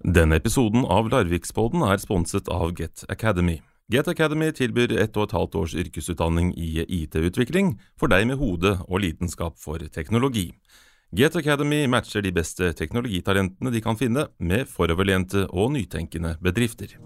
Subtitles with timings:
[0.00, 3.58] Denne episoden av Larviksboden er sponset av Get Academy.
[3.92, 8.78] Get Academy tilbyr ett og et halvt års yrkesutdanning i IT-utvikling for deg med hode
[8.86, 10.54] og lidenskap for teknologi.
[11.12, 16.96] Get Academy matcher de beste teknologitalentene de kan finne, med foroverlente og nytenkende bedrifter.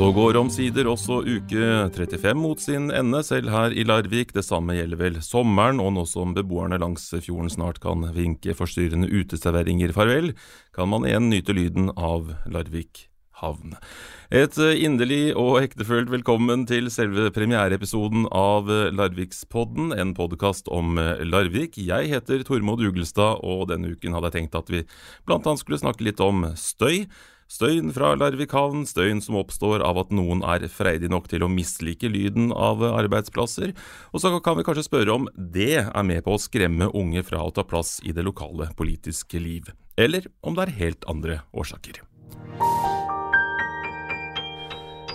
[0.00, 4.30] Så går omsider også uke 35 mot sin ende, selv her i Larvik.
[4.32, 9.10] Det samme gjelder vel sommeren, og nå som beboerne langs fjorden snart kan vinke forstyrrende
[9.12, 10.30] uteserveringer farvel,
[10.72, 13.10] kan man igjen nyte lyden av Larvik
[13.42, 13.74] havn.
[14.32, 20.96] Et inderlig og ektefølt velkommen til selve premiereepisoden av Larvikspodden, en podkast om
[21.28, 21.76] Larvik.
[21.76, 24.80] Jeg heter Tormod Ugelstad, og denne uken hadde jeg tenkt at vi
[25.28, 27.04] blant annet skulle snakke litt om støy.
[27.50, 31.48] Støyen fra Larvik havn, støyen som oppstår av at noen er freidig nok til å
[31.50, 33.72] mislike lyden av arbeidsplasser.
[34.14, 37.42] Og så kan vi kanskje spørre om det er med på å skremme unge fra
[37.42, 41.98] å ta plass i det lokale politiske liv, eller om det er helt andre årsaker.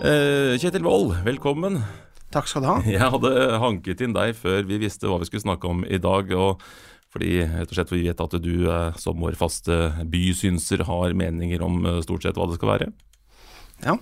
[0.03, 1.79] Eh, Kjetil Wold, velkommen.
[2.35, 2.81] Takk skal du ha.
[2.97, 3.31] Jeg hadde
[3.63, 6.35] hanket inn deg før vi visste hva vi skulle snakke om i dag.
[6.35, 6.59] og
[7.15, 9.77] fordi rett og slett vi vet at du eh, som vår faste
[10.11, 12.89] bysynser har meninger om eh, stort sett hva det skal være.
[13.85, 13.95] Ja.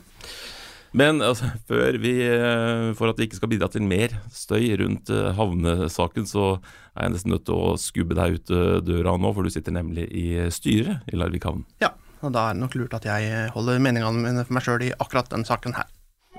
[0.94, 6.25] Men altså, vi, eh, for at vi ikke skal bidra til mer støy rundt havnesaken,
[6.30, 6.56] så
[6.94, 10.08] er jeg nesten nødt til å skubbe deg ut døra nå, for du sitter nemlig
[10.09, 11.67] i styret i Larvik havn.
[11.84, 11.94] ja.
[12.23, 14.94] Og da er det nok lurt at jeg holder meningene mine for meg sjøl i
[14.95, 15.91] akkurat den saken her.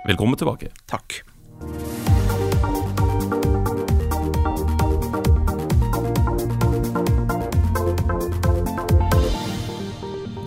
[0.08, 0.72] Velkommen tilbake.
[0.88, 1.20] Takk.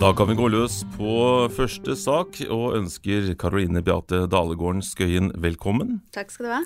[0.00, 1.14] Da kan vi gå løs på
[1.50, 5.98] første sak, og ønsker Karoline Beate Dalegården Skøyen velkommen.
[6.14, 6.60] Takk skal du ha.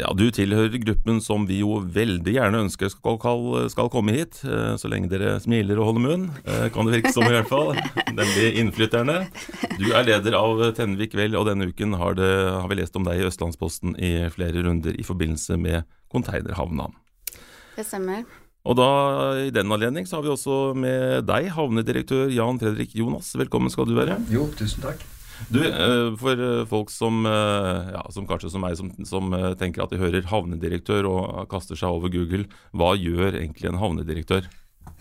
[0.00, 3.42] Ja, Du tilhører gruppen som vi jo veldig gjerne ønsker skal, skal,
[3.74, 6.24] skal komme hit, eh, så lenge dere smiler og holder munn.
[6.46, 7.74] eh, Kan det virke som i hvert fall.
[8.20, 9.18] Nemlig innflytterne.
[9.76, 13.04] Du er leder av Tennevik Vel, og denne uken har, det, har vi lest om
[13.04, 15.82] deg i Østlandsposten i flere runder i forbindelse med
[16.14, 16.88] containerhavna.
[17.74, 18.22] Det stemmer.
[18.64, 18.90] Og da,
[19.44, 23.34] i den anledning, så har vi også med deg, havnedirektør Jan Fredrik Jonas.
[23.36, 24.16] Velkommen skal du være.
[24.32, 25.02] Jo, tusen takk.
[25.52, 29.84] Du, eh, for eh, folk som, eh, ja, som kanskje som meg, som, som tenker
[29.84, 34.48] at de hører havnedirektør og kaster seg over Google, hva gjør egentlig en havnedirektør?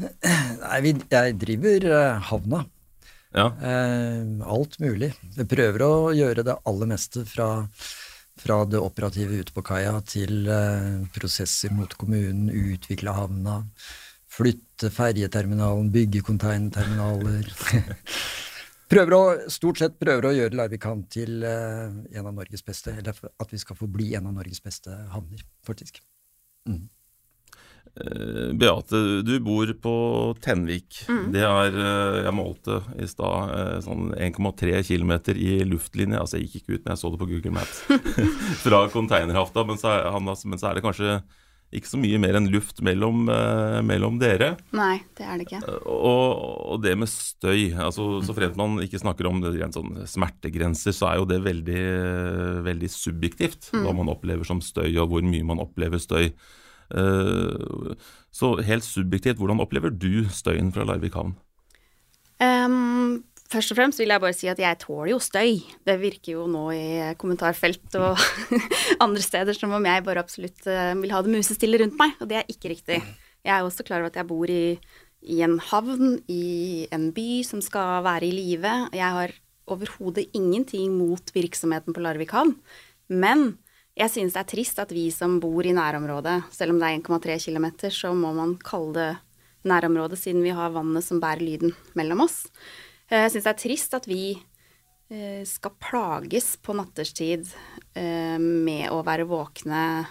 [0.02, 1.88] Nei, jeg driver
[2.32, 2.66] havna.
[3.34, 3.48] Ja,
[4.46, 5.10] alt mulig.
[5.34, 7.48] Vi prøver å gjøre det aller meste fra,
[8.44, 13.62] fra det operative ute på kaia til eh, prosesser mot kommunen, utvikle havna,
[14.34, 17.52] flytte ferjeterminalen, bygge containerterminaler.
[18.94, 19.22] prøver å,
[19.54, 23.54] stort sett prøver å gjøre Larvik havn til eh, en av Norges beste, eller at
[23.54, 26.02] vi skal få bli en av Norges beste havner, faktisk.
[26.70, 26.86] Mm.
[28.00, 29.94] Eh, Beate, du bor på
[30.42, 31.04] Tenvik.
[31.34, 36.20] Det er, eh, jeg målte i stad, eh, sånn 1,3 km i luftlinje.
[36.20, 37.84] Altså jeg gikk ikke ut, men jeg så det på Google Maps.
[38.66, 41.22] Fra containerhafta, men, så han- men så er det kanskje
[41.74, 43.24] ikke så mye mer enn luft mellom,
[43.82, 44.52] mellom dere.
[44.78, 45.62] Nei, det er det ikke.
[45.90, 50.04] Og, og det med støy, altså så fremt man ikke snakker om det rent sånn
[50.06, 51.82] smertegrenser, så er jo det veldig,
[52.70, 56.30] veldig subjektivt hva man opplever som støy, og hvor mye man opplever støy.
[56.94, 57.94] Eh,
[58.34, 61.36] så helt subjektivt, hvordan opplever du støyen fra Larvik havn?
[62.44, 63.24] Um,
[63.54, 65.62] først og fremst vil jeg bare si at jeg tåler jo støy.
[65.86, 68.20] Det virker jo nå i kommentarfelt og
[69.06, 72.30] andre steder som om jeg bare absolutt eh, vil ha det musestille rundt meg, og
[72.32, 73.00] det er ikke riktig.
[73.44, 74.78] Jeg er også klar over at jeg bor i,
[75.30, 78.74] i en havn, i en by som skal være i live.
[78.96, 79.36] Jeg har
[79.70, 82.58] overhodet ingenting mot virksomheten på Larvik havn,
[83.08, 83.54] men
[83.94, 86.98] jeg synes det er trist at vi som bor i nærområdet, selv om det er
[86.98, 89.12] 1,3 km, så må man kalle det
[89.70, 92.44] nærområde, siden vi har vannet som bærer lyden mellom oss.
[93.10, 97.48] Eh, Jeg synes det er trist at vi eh, skal plages på natterstid
[97.94, 100.08] eh, med å være våkne,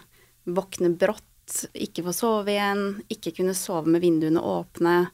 [0.46, 5.10] våkne brått, ikke få sove igjen, ikke kunne sove med vinduene åpne,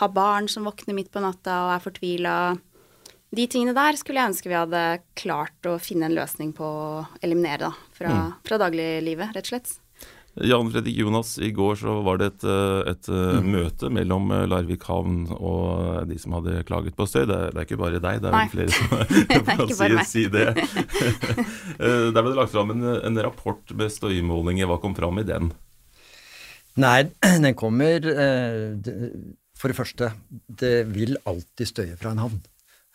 [0.00, 2.36] ha barn som våkner midt på natta og er fortvila.
[3.36, 4.84] De tingene der skulle jeg ønske vi hadde
[5.18, 8.14] klart å finne en løsning på å eliminere da, fra,
[8.46, 9.74] fra dagliglivet, rett og slett.
[10.44, 13.46] Jan Fredrik Jonas, i går så var det et, eh, et mm.
[13.54, 17.22] møte mellom eh, Larvik havn og de som hadde klaget på støy.
[17.24, 18.42] Det er, det er ikke bare deg, det er Nei.
[18.44, 18.90] vel flere som
[19.62, 20.50] kan si, si det.
[21.76, 24.68] Eh, Der ble det lagt fram en, en rapport med støymålinger.
[24.68, 25.50] Hva kom fram i den?
[26.80, 27.08] Nei,
[27.44, 28.76] den kommer eh,
[29.56, 30.12] For det første,
[30.48, 32.44] det vil alltid støye fra en havn.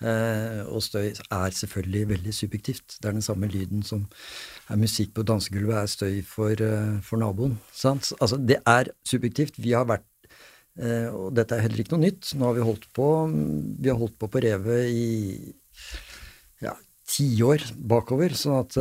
[0.02, 2.98] Eh, og støy er selvfølgelig veldig subjektivt.
[2.98, 4.08] Det er den samme lyden som
[4.72, 7.58] er musikk på dansegulvet, er støy for, eh, for naboen.
[7.74, 8.12] Sant?
[8.20, 9.62] Altså, det er subjektivt.
[9.62, 10.08] Vi har vært
[10.80, 12.34] eh, Og dette er heller ikke noe nytt.
[12.36, 15.54] Nå har vi holdt på Vi har holdt på på revet i
[16.64, 16.74] ja,
[17.06, 18.34] tiår bakover.
[18.34, 18.78] Sånn at,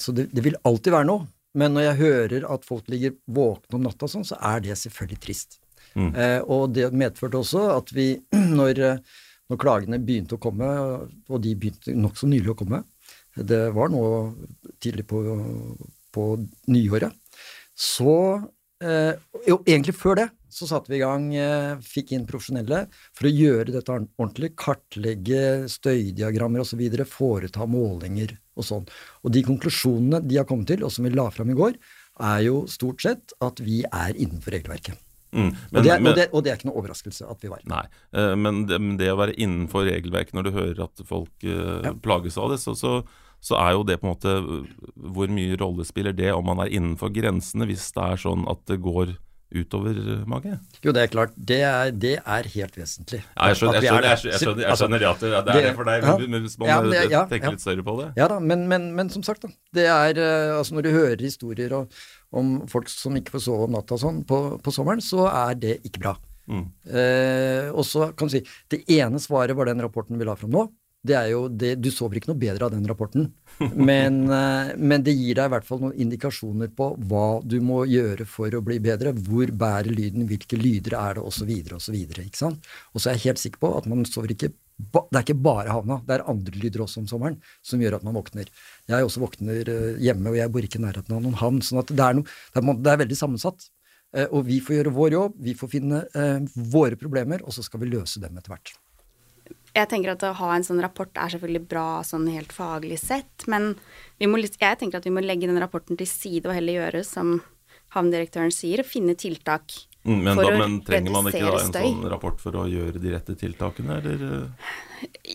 [0.00, 1.28] så det, det vil alltid være noe.
[1.58, 5.22] Men når jeg hører at folk ligger våkne om natta sånn, så er det selvfølgelig
[5.22, 5.58] trist.
[5.98, 6.12] Mm.
[6.14, 8.12] Eh, og det medførte også at vi,
[8.60, 9.18] når, eh,
[9.50, 10.68] når klagene begynte å komme,
[11.28, 12.84] og de begynte nokså nylig å komme,
[13.36, 14.02] det var nå
[14.82, 15.20] tidlig på,
[16.14, 16.26] på
[16.70, 17.14] nyåret,
[17.80, 18.12] så
[18.82, 19.14] eh,
[19.46, 22.82] Jo, egentlig før det så satte vi i gang, eh, fikk inn profesjonelle
[23.16, 28.88] for å gjøre dette ordentlig, kartlegge støydiagrammer osv., foreta målinger og sånn.
[29.22, 31.78] Og de konklusjonene de har kommet til, og som vi la fram i går,
[32.34, 34.98] er jo stort sett at vi er innenfor regelverket.
[35.32, 35.50] Mm.
[35.54, 37.60] og, det er, men, og, det, og det er ikke noe overraskelse at vi var.
[37.70, 37.84] nei,
[38.18, 41.80] eh, men det, men det å være innenfor regelverket når du hører at folk uh,
[41.86, 41.94] Ja.
[42.02, 42.96] plages av det, så, så,
[43.38, 44.34] så er jo det på en måte
[45.14, 48.64] Hvor mye rolle spiller det om man er innenfor grensene, hvis det er sånn at
[48.66, 49.14] det går
[49.50, 49.96] utover
[50.30, 50.52] mage?
[50.84, 51.32] Jo, det er klart.
[51.34, 53.18] Det er, det er helt vesentlig.
[53.34, 55.66] Ja, jeg skjønner, jeg er skjønner, jeg skjønner, jeg skjønner, Altså, at det, det er
[55.66, 58.06] det for deg, men hvis man Ja, men ja, tenker litt større på det.
[58.20, 59.50] Ja da, men, men, men som sagt, da.
[59.74, 61.98] Det er eh, Altså, når du hører historier og,
[62.30, 65.56] om folk som ikke får sove om natta og sånn på, på sommeren, så er
[65.58, 66.16] det ikke bra.
[66.50, 66.66] Mm.
[66.90, 70.50] Eh, og så kan du si Det ene svaret var den rapporten vi la fram
[70.54, 70.64] nå.
[71.00, 73.30] Det er jo det, Du sover ikke noe bedre av den rapporten,
[73.88, 77.84] men, eh, men det gir deg i hvert fall noen indikasjoner på hva du må
[77.88, 79.14] gjøre for å bli bedre.
[79.16, 81.96] Hvor bærer lyden, hvilke lyder er det, osv., osv.
[81.96, 82.68] Ikke sant?
[82.92, 84.52] Og så er jeg helt sikker på at man sover ikke
[84.92, 87.36] Det er ikke bare havna, det er andre lyder også om sommeren
[87.66, 88.50] som gjør at man våkner.
[88.90, 91.60] Jeg også våkner eh, hjemme, og jeg bor ikke i nærheten av noen havn.
[91.64, 93.68] sånn at det er, noe, det er, veldig sammensatt.
[94.16, 96.38] Eh, og vi får gjøre vår jobb, vi får finne eh,
[96.72, 98.74] våre problemer, og så skal vi løse dem etter hvert.
[99.74, 103.46] Jeg tenker at å ha en sånn rapport er selvfølgelig bra sånn helt faglig sett,
[103.50, 103.72] men
[104.18, 107.38] må, jeg tenker at vi må legge den rapporten til side og heller gjøre som
[107.94, 111.82] havndirektøren sier, og finne tiltak men, for da, men trenger man ikke da en støy.
[111.84, 114.52] sånn rapport for å gjøre de rette tiltakene, eller?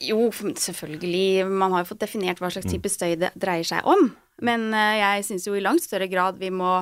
[0.07, 1.45] Jo, selvfølgelig.
[1.45, 4.09] Man har jo fått definert hva slags type støy det dreier seg om.
[4.45, 6.79] Men eh, jeg syns jo i langt større grad vi må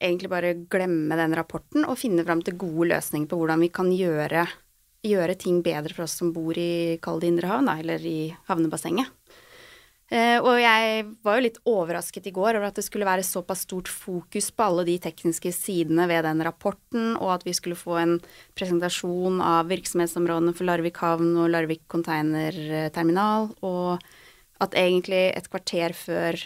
[0.00, 3.90] egentlig bare glemme den rapporten og finne fram til gode løsninger på hvordan vi kan
[3.92, 4.46] gjøre,
[5.06, 9.12] gjøre ting bedre for oss som bor i Kall indre havn, eller i havnebassenget.
[10.10, 13.62] Eh, og jeg var jo litt overrasket i går over at det skulle være såpass
[13.68, 17.94] stort fokus på alle de tekniske sidene ved den rapporten, og at vi skulle få
[18.00, 18.16] en
[18.58, 24.02] presentasjon av virksomhetsområdene for Larvik havn og Larvik containerterminal, og
[24.60, 26.40] at egentlig et kvarter før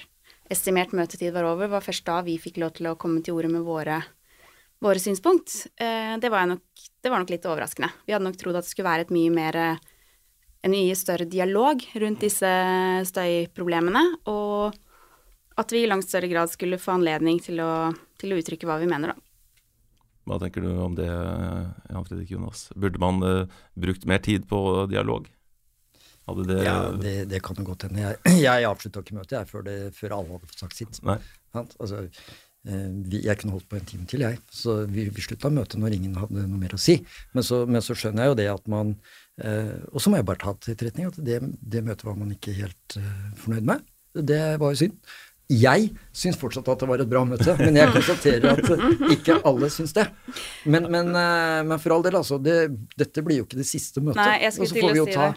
[0.53, 3.49] estimert møtetid var over, var først da vi fikk lov til å komme til orde
[3.55, 3.97] med våre,
[4.85, 5.57] våre synspunkt.
[5.81, 7.95] Eh, det, var nok, det var nok litt overraskende.
[8.05, 9.61] Vi hadde nok trodd at det skulle være et mye mer
[10.65, 12.51] en mye større dialog rundt disse
[13.11, 14.75] støyproblemene, og
[15.61, 18.81] at vi i langt større grad skulle få anledning til å, til å uttrykke hva
[18.81, 19.31] vi mener, da.
[20.25, 22.71] Hva tenker du om det, Jan Fredrik Jonas?
[22.81, 24.59] Burde man uh, brukt mer tid på
[24.89, 25.29] dialog?
[26.25, 28.01] Hadde det Ja, det, det kan jo godt hende.
[28.01, 31.01] Jeg, jeg avslutta ikke møtet jeg, før, det, før alle hadde fått sagt sitt.
[31.05, 31.19] Nei.
[31.61, 34.41] Altså, eh, vi, jeg kunne holdt på en time til, jeg.
[34.49, 36.97] Så vi, vi slutta møtet når ingen hadde noe mer å si.
[37.37, 38.97] Men så, men så skjønner jeg jo det at man
[39.35, 42.55] Og så må jeg bare ta til etterretning at det, det møtet var man ikke
[42.55, 43.87] helt eh, fornøyd med.
[44.15, 44.99] Det var jo synd.
[45.53, 49.37] Jeg syns fortsatt at det var et bra møte, men jeg konstaterer at eh, ikke
[49.44, 50.06] alle syns det.
[50.65, 52.39] Men, men, eh, men for all del, altså.
[52.41, 52.56] Det,
[52.97, 54.23] dette blir jo ikke det siste møtet.
[54.23, 55.29] Nei, jeg Og så får vi jo ta,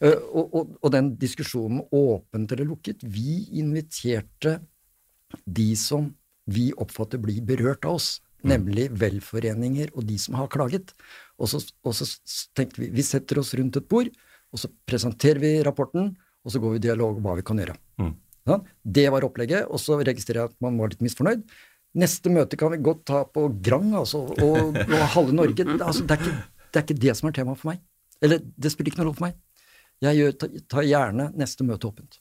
[0.00, 4.56] eh, og, og, og den diskusjonen, åpent eller lukket Vi inviterte
[5.44, 6.08] de som
[6.50, 10.94] vi oppfatter blir berørt av oss, nemlig velforeninger og de som har klaget.
[11.40, 12.06] Og så, og så
[12.56, 14.10] tenkte vi vi setter oss rundt et bord,
[14.50, 16.12] og så presenterer vi rapporten,
[16.44, 17.76] og så går vi i dialog om hva vi kan gjøre.
[18.00, 18.14] Mm.
[18.48, 18.64] Sånn?
[18.98, 21.44] Det var opplegget, og så registrerer jeg at man var litt misfornøyd.
[22.00, 25.66] Neste møte kan vi godt ta på Grang, altså, og, og halve Norge.
[25.76, 27.82] Altså, det, er ikke, det er ikke det som er temaet for meg.
[28.20, 29.38] Eller det spiller ikke noen rolle for meg.
[30.00, 32.20] Jeg gjør, tar, tar gjerne neste møte åpent.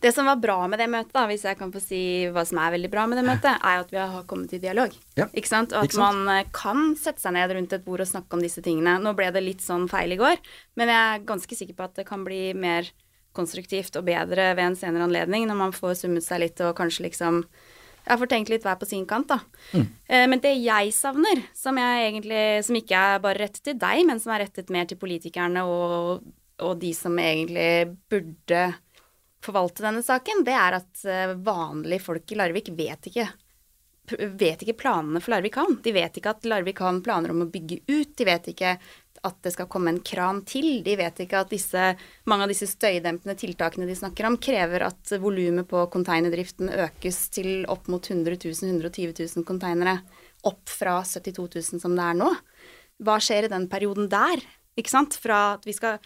[0.00, 2.00] Det som var bra med det møtet, da, hvis jeg kan få si
[2.32, 4.94] hva som er veldig bra med det møtet, er at vi har kommet i dialog.
[5.18, 5.72] Ja, Ikke sant?
[5.76, 6.02] Og at sant?
[6.24, 8.98] man eh, kan sette seg ned rundt et bord og snakke om disse tingene.
[9.02, 10.40] Nå ble det litt sånn feil i går,
[10.80, 12.90] men jeg er ganske sikker på at det kan bli mer
[13.34, 17.08] konstruktivt og bedre ved en senere anledning, når man får summet seg litt og kanskje
[17.08, 17.42] liksom
[18.04, 19.38] jeg får tenkt litt hver på sin kant, da.
[19.72, 19.84] Mm.
[20.12, 24.02] Eh, Men det jeg savner, som, jeg egentlig, som ikke er bare rettet til deg,
[24.04, 26.26] men som er rettet mer til politikerne og,
[26.60, 28.66] og de som egentlig burde
[29.44, 33.28] forvalte denne saken, det er at eh, vanlige folk i Larvik vet ikke
[34.12, 35.78] vet ikke planene for Larvik havn.
[35.82, 38.12] De vet ikke at Larvik havn planer om å bygge ut.
[38.16, 38.74] De vet ikke
[39.24, 40.82] at det skal komme en kran til.
[40.84, 41.86] De vet ikke at disse,
[42.28, 47.64] mange av disse støydempende tiltakene de snakker om, krever at volumet på containerdriften økes til
[47.72, 49.98] opp mot 100 000-120 000 konteinere.
[50.44, 52.28] Opp fra 72 000 som det er nå.
[53.04, 54.44] Hva skjer i den perioden der?
[54.76, 55.16] Ikke sant?
[55.16, 55.96] Fra at vi skal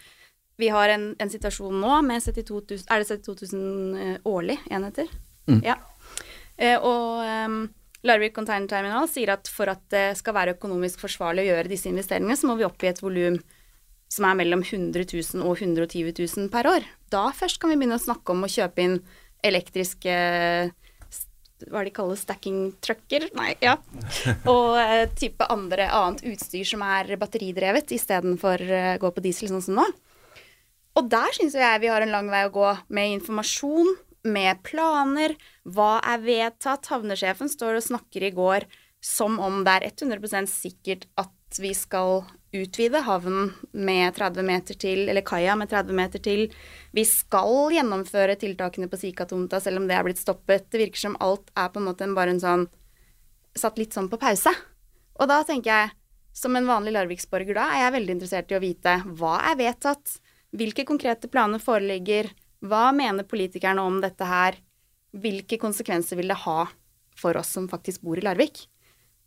[0.59, 4.57] Vi har en, en situasjon nå med 72 000 Er det 72 000 eh, årlig
[4.67, 5.07] enheter?
[5.47, 5.61] Mm.
[5.65, 5.77] Ja.
[6.59, 7.61] Eh, og um,
[8.03, 11.89] Larvik Container Terminal sier at for at det skal være økonomisk forsvarlig å gjøre disse
[11.91, 13.39] investeringene, så må vi opp i et volum
[14.09, 16.85] som er mellom 100 000 og 120 000 per år.
[17.13, 18.99] Da først kan vi begynne å snakke om å kjøpe inn
[19.45, 20.15] elektriske
[21.67, 23.73] hva de kaller stacking trucker, nei, ja,
[24.47, 29.65] og eh, type andre annet utstyr som er batteridrevet istedenfor uh, gå på diesel, sånn
[29.65, 29.87] som nå.
[30.97, 33.95] Og der syns jeg vi har en lang vei å gå med informasjon,
[34.27, 35.35] med planer.
[35.63, 36.89] Hva er vedtatt?
[36.91, 38.65] Havnesjefen står og snakker i går
[38.99, 45.05] som om det er 100% sikkert at vi skal utvide havnen med 30 meter til,
[45.09, 46.47] eller kaia med 30 meter til.
[46.95, 50.67] Vi skal gjennomføre tiltakene på Sika-tomta selv om det er blitt stoppet.
[50.69, 52.67] Det virker som alt er på en måte bare en sånn
[53.57, 54.51] Satt litt sånn på pause.
[55.19, 55.93] Og da tenker jeg,
[56.37, 60.13] som en vanlig Larviksborger da, er jeg veldig interessert i å vite hva er vedtatt,
[60.55, 62.31] hvilke konkrete planer foreligger,
[62.65, 64.57] hva mener politikerne om dette her,
[65.15, 66.65] hvilke konsekvenser vil det ha
[67.19, 68.65] for oss som faktisk bor i Larvik?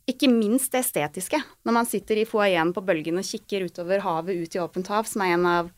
[0.09, 1.39] Ikke minst det estetiske.
[1.63, 5.07] Når man sitter i foajeen på Bølgen og kikker utover havet ut i åpent hav,
[5.07, 5.69] som er en av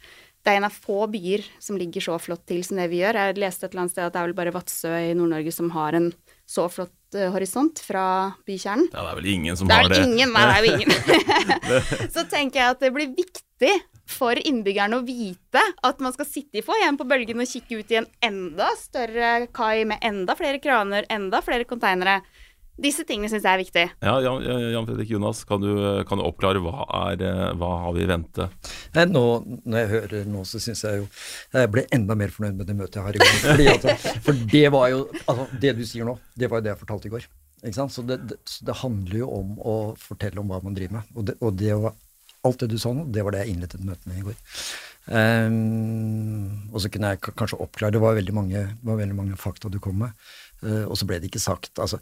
[0.45, 3.17] det er en av få byer som ligger så flott til som det vi gjør.
[3.17, 5.71] Jeg leste et eller annet sted at det er vel bare Vadsø i Nord-Norge som
[5.73, 6.11] har en
[6.45, 8.03] så flott uh, horisont fra
[8.45, 8.91] bykjernen.
[8.93, 10.03] Ja, det er vel ingen som det har det.
[10.03, 10.93] Det ingen, nei, det er jo ingen.
[12.15, 13.44] så tenker jeg at det blir viktig
[14.05, 17.93] for innbyggerne å vite at man skal sitte i foajeen på Bølgen og kikke ut
[17.93, 22.19] i en enda større kai med enda flere kraner, enda flere konteinere.
[22.75, 23.83] Disse tingene syns jeg er viktig.
[24.03, 25.69] Ja, Jan, Jan Fredrik Jonas, kan du,
[26.09, 26.83] kan du oppklare hva,
[27.13, 27.23] er,
[27.55, 28.49] hva har vi i vente?
[28.97, 29.23] Nei, nå,
[29.63, 31.05] når jeg hører nå, så syns jeg jo
[31.55, 33.39] Jeg ble enda mer fornøyd med det møtet jeg har i går.
[33.45, 36.73] Fordi altså, for det var jo altså, Det du sier nå, det var jo det
[36.73, 37.29] jeg fortalte i går.
[37.63, 37.95] Ikke sant?
[37.95, 41.15] Så det, det, så det handler jo om å fortelle om hva man driver med.
[41.15, 41.95] Og det, og det var,
[42.47, 44.37] alt det du sa nå, det var det jeg innledet møtet med i går.
[45.05, 49.69] Um, og så kunne jeg kanskje oppklare Det var veldig mange, var veldig mange fakta
[49.69, 50.15] du kom med.
[50.63, 51.99] Uh, og så ble det ikke sagt altså,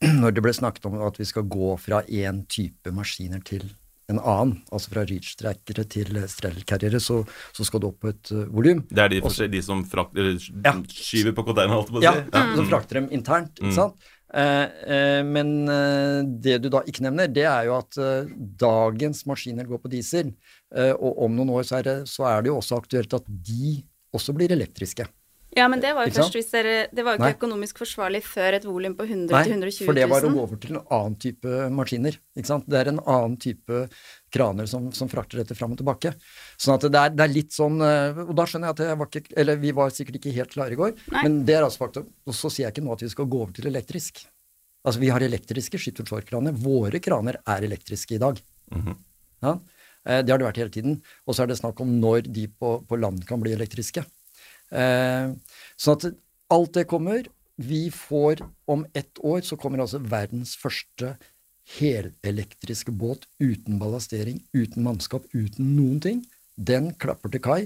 [0.22, 3.68] Når det ble snakket om at vi skal gå fra én type maskiner til
[4.06, 7.24] en annen, altså fra reach-trackere til strellcarriere, så,
[7.56, 8.84] så, skal du opp på et uh, volum.
[8.86, 10.76] Det er de, Også, de som frakter, ja.
[10.94, 12.06] skyver på containeren, holdt på å si?
[12.06, 12.44] Ja, ja.
[12.46, 12.52] Mm.
[12.60, 13.58] som frakter dem internt.
[13.58, 14.12] ikke sant?
[14.34, 17.98] Eh, eh, men eh, det du da ikke nevner, det er jo at
[18.60, 20.34] dagens maskiner går på diesel.
[20.76, 23.78] Og om noen år så er, det, så er det jo også aktuelt at de
[24.16, 25.06] også blir elektriske.
[25.56, 27.36] Ja, men det var jo først dere Det var jo ikke Nei.
[27.38, 29.86] økonomisk forsvarlig før et volum på 100 000-120 000.
[29.88, 32.18] for det var å gå over til en annen type maskiner.
[32.36, 32.66] ikke sant?
[32.68, 33.86] Det er en annen type
[34.32, 36.12] kraner som, som frakter dette fram og tilbake.
[36.60, 39.10] Sånn at det er, det er, litt sånn Og da skjønner jeg at jeg var
[39.10, 41.22] ikke Eller vi var sikkert ikke helt klare i går, Nei.
[41.22, 42.08] men det er altså faktum.
[42.26, 44.24] Og så sier jeg ikke nå at vi skal gå over til elektrisk.
[44.86, 46.54] Altså, vi har elektriske skipsfartskraner.
[46.62, 48.38] Våre kraner er elektriske i dag.
[48.74, 48.96] Mm -hmm.
[49.42, 49.58] ja?
[50.22, 51.02] Det har det vært hele tiden.
[51.26, 54.04] Og så er det snakk om når de på, på land kan bli elektriske.
[54.70, 55.32] Eh,
[55.76, 56.06] sånn at
[56.54, 57.26] alt det kommer.
[57.56, 61.16] Vi får om ett år så kommer altså verdens første
[61.66, 66.22] helelektriske båt uten ballastering, uten mannskap, uten noen ting.
[66.56, 67.60] Den klapper til kai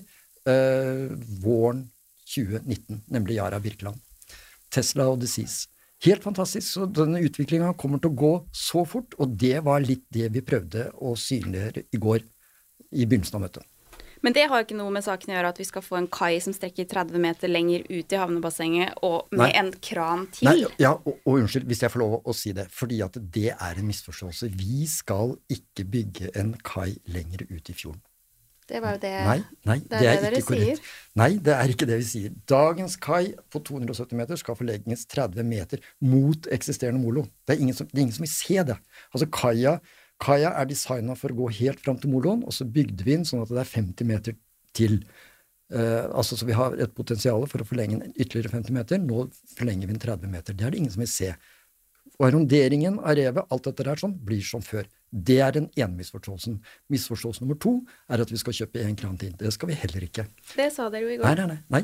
[0.48, 1.10] eh,
[1.42, 1.84] våren
[2.30, 4.00] 2019, nemlig Yara Birkeland.
[4.70, 5.68] Tesla og Disease.
[6.04, 6.64] Helt fantastisk.
[6.64, 10.44] Så denne utviklinga kommer til å gå så fort, og det var litt det vi
[10.44, 12.24] prøvde å synliggjøre i går
[12.90, 13.69] i begynnelsen av møtet.
[14.24, 16.10] Men det har jo ikke noe med saken å gjøre at vi skal få en
[16.12, 19.54] kai som strekker 30 meter lenger ut i havnebassenget, og med Nei.
[19.62, 20.50] en kran til.
[20.50, 23.48] Nei, ja, og, og, unnskyld hvis jeg får lov å si det, fordi at det
[23.54, 24.52] er en misforståelse.
[24.60, 28.04] Vi skal ikke bygge en kai lenger ut i fjorden.
[28.70, 30.82] Det var jo det Nei, nei det er, det er det dere korrekt.
[30.84, 30.98] Sier.
[31.18, 32.34] Nei, det er ikke det vi sier.
[32.52, 37.24] Dagens kai på 270 meter skal forlegges 30 meter mot eksisterende molo.
[37.42, 38.78] Det er ingen som, det er ingen som vil se det.
[39.10, 39.80] Altså kaia
[40.20, 43.26] Kaia er designa for å gå helt fram til moloen, og så bygde vi den
[43.28, 44.36] sånn at det er 50 meter
[44.76, 45.00] til.
[45.70, 49.00] Uh, altså Så vi har et potensial for å forlenge den ytterligere 50 meter.
[49.00, 50.56] Nå forlenger vi den 30 meter.
[50.56, 51.32] Det er det ingen som vil se.
[52.18, 54.88] Og arronderingen av revet, alt dette der sånn, blir som før.
[55.10, 56.58] Det er den ene misforståelsen.
[56.92, 57.78] Misforståelse nummer to
[58.12, 59.32] er at vi skal kjøpe én kran til.
[59.40, 60.26] Det skal vi heller ikke.
[60.52, 61.30] Det sa dere jo i går.
[61.30, 61.82] Nei, nei, nei.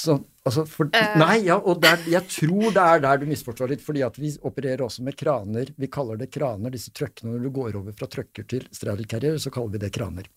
[0.00, 0.16] Så,
[0.46, 1.14] altså for, uh.
[1.20, 3.84] Nei, ja, og der, jeg tror det er der du misforstår litt.
[3.84, 5.72] fordi at vi opererer også med kraner.
[5.76, 7.34] Vi kaller det kraner, disse trøkkene.
[7.34, 10.30] Når du går over fra trøkker til straddle carrier, så kaller vi det kraner.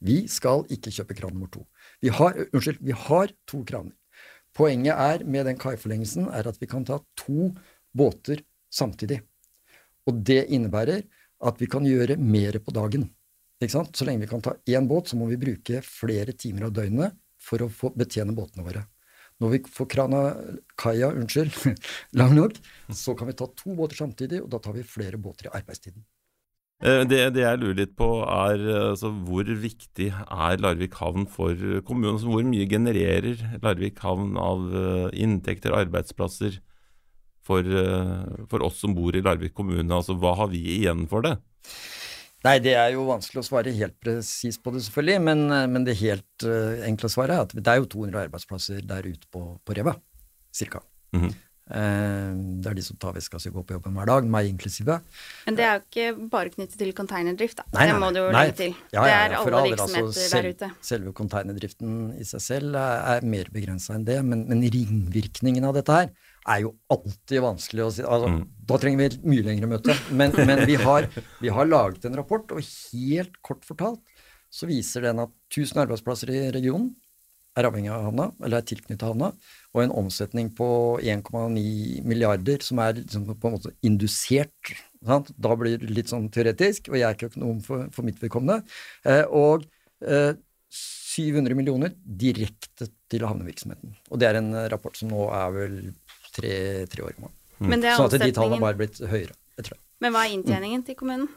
[0.00, 1.66] Vi skal ikke kjøpe kran nummer to.
[2.04, 3.94] Vi har, unnskyld, vi har to kraner.
[4.56, 7.50] Poenget er med den kaiforlengelsen er at vi kan ta to
[7.96, 8.40] båter
[8.72, 9.20] samtidig.
[10.08, 11.04] Og det innebærer
[11.44, 13.10] at vi kan gjøre mer på dagen.
[13.60, 13.96] Ikke sant?
[13.96, 17.16] Så lenge vi kan ta én båt, så må vi bruke flere timer av døgnet
[17.46, 18.84] for å få betjene båtene våre.
[19.42, 20.20] Når vi får krana
[20.80, 21.12] kaia,
[22.18, 25.50] lang nok, så kan vi ta to båter samtidig, og da tar vi flere båter
[25.50, 26.04] i arbeidstiden.
[26.84, 31.52] Eh, det, det, jeg lurer litt på, er altså, hvor viktig er Larvik havn for
[31.88, 32.16] kommunen?
[32.16, 36.60] Altså, hvor mye genererer Larvik havn av uh, inntekter, arbeidsplasser,
[37.46, 37.62] for,
[38.50, 39.86] for, oss som bor i Larvik kommune?
[39.94, 41.36] Altså, hva har vi igjen for det?
[42.44, 45.22] Nei, det er jo vanskelig å svare helt presist på det, selvfølgelig.
[45.28, 49.08] Men, men det helt uh, enkle svaret er at det er jo 200 arbeidsplasser der
[49.08, 49.96] ute på, på Reva,
[50.54, 50.82] cirka.
[51.16, 51.32] Mm -hmm.
[51.70, 54.46] uh, det er de som tar veska si og går på jobben hver dag, meg
[54.46, 55.00] inklusive.
[55.46, 57.64] Men det er jo ikke bare knyttet til containerdrift, da.
[57.72, 58.74] Nei, nei, det må du jo legge til.
[58.92, 60.70] Ja, ja, ja, det er alle altså, virksomheter altså, selv, der ute.
[60.82, 65.74] Selve containerdriften i seg selv er, er mer begrensa enn det, men, men, ringvirkningen av
[65.74, 66.08] dette her
[66.46, 68.04] er jo alltid vanskelig å si.
[68.06, 68.42] Altså, mm.
[68.70, 69.96] Da trenger vi et mye lengre møte.
[70.10, 71.08] Men, men vi, har,
[71.42, 74.02] vi har laget en rapport, og helt kort fortalt
[74.56, 76.92] så viser den at 1000 arbeidsplasser i regionen
[77.56, 79.30] er avhengig av havna, eller er tilknyttet havna,
[79.72, 80.66] og en omsetning på
[81.00, 84.74] 1,9 milliarder som er liksom på en måte indusert.
[85.06, 85.30] Sant?
[85.40, 88.60] Da blir det litt sånn teoretisk, og jeg er ikke økonom for, for mitt vedkommende.
[89.08, 89.64] Eh, og
[90.04, 90.34] eh,
[91.16, 93.96] 700 millioner direkte til havnevirksomheten.
[94.10, 95.78] Og det er en rapport som nå er vel
[96.36, 96.54] tre,
[96.92, 97.34] tre år gammel.
[97.56, 97.74] Mm.
[97.88, 99.36] Sånn at de tallene har bare blitt høyere.
[99.56, 99.80] Jeg tror.
[100.04, 100.86] Men hva er inntjeningen mm.
[100.90, 101.28] til kommunen?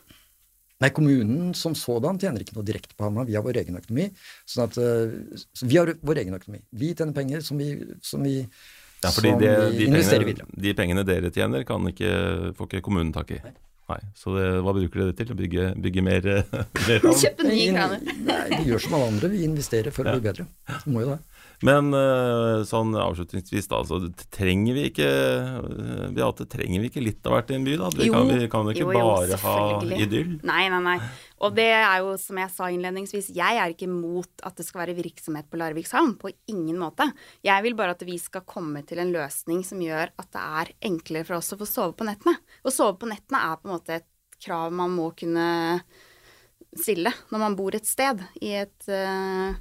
[0.80, 3.28] Nei, kommunen som sådan tjener ikke noe direkte på Hamar.
[3.28, 4.10] Vi har vår egen økonomi.
[4.48, 6.62] sånn at uh, så Vi har vår egen økonomi.
[6.72, 8.38] Vi tjener penger som vi, som vi,
[9.04, 10.62] ja, som det, vi investerer pengene, videre.
[10.68, 12.14] De pengene dere tjener, kan ikke,
[12.56, 13.42] får ikke kommunen tak i.
[13.44, 13.58] Nei.
[13.90, 14.00] Nei.
[14.16, 15.34] Så det, hva bruker dere det til?
[15.34, 16.28] Å bygge, bygge mer,
[16.88, 18.16] mer Kjøpe nye kraner.
[18.30, 19.32] Nei, vi gjør som alle andre.
[19.34, 20.48] Vi investerer for å bli bedre.
[20.86, 21.39] Vi må jo det.
[21.66, 23.82] Men uh, sånn avslutningsvis, da.
[23.82, 24.00] Altså,
[24.32, 25.08] trenger vi ikke
[25.60, 27.90] uh, Beate, trenger vi ikke litt av hvert i en by, da?
[27.98, 29.56] Vi jo, kan, vi kan ikke jo, jo, bare ha
[29.98, 30.38] idyll?
[30.48, 30.96] Nei, nei, nei.
[31.44, 34.86] Og det er jo, som jeg sa innledningsvis, jeg er ikke mot at det skal
[34.86, 36.16] være virksomhet på Larviks havn.
[36.20, 37.10] På ingen måte.
[37.46, 40.74] Jeg vil bare at vi skal komme til en løsning som gjør at det er
[40.92, 42.38] enklere for oss å få sove på nettene.
[42.40, 44.08] Å sove på nettene er på en måte et
[44.40, 45.50] krav man må kunne
[46.78, 49.58] stille når man bor et sted i et uh,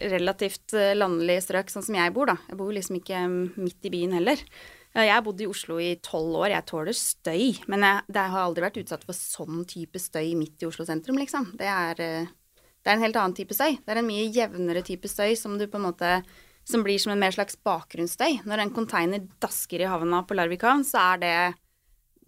[0.00, 2.36] relativt eh, landlig strøk, sånn som jeg bor, da.
[2.48, 4.42] Jeg bor liksom ikke midt i byen heller.
[4.90, 7.44] Jeg har bodd i Oslo i tolv år, jeg tåler støy.
[7.70, 11.20] Men jeg, jeg, har aldri vært utsatt for sånn type støy midt i Oslo sentrum,
[11.20, 11.52] liksom.
[11.60, 13.78] Det er, eh, det er, en helt annen type støy.
[13.78, 16.14] Det er en mye jevnere type støy som du på en måte
[16.70, 18.42] som blir som en mer slags bakgrunnsstøy.
[18.46, 21.36] Når en container dasker i havna på Larvik havn, så er det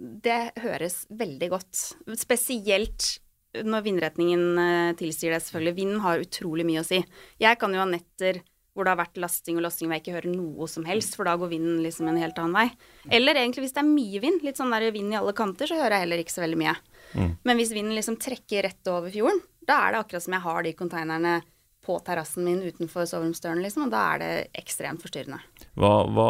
[0.03, 1.81] Det høres veldig godt.
[2.19, 3.21] Spesielt
[3.61, 5.77] når vindretningen eh, tilsier det, selvfølgelig.
[5.77, 7.03] Vinden har utrolig mye å si.
[7.43, 8.41] Jeg kan jo ha netter
[8.73, 11.29] hvor det har vært lasting og lossing hvor jeg ikke hører noe som helst, for
[11.29, 12.69] da går vinden liksom en helt annen vei.
[13.13, 15.77] Eller egentlig hvis det er mye vind, litt sånn der vind i alle kanter, så
[15.77, 16.75] hører jeg heller ikke så veldig mye.
[17.13, 17.33] Mm.
[17.45, 20.65] Men hvis vinden liksom trekker rett over fjorden, da er det akkurat som jeg har
[20.65, 21.35] de konteinerne
[21.83, 25.41] på terrassen min utenfor soveromsdøren, liksom, og da er det ekstremt forstyrrende.
[25.79, 26.27] Hva, hva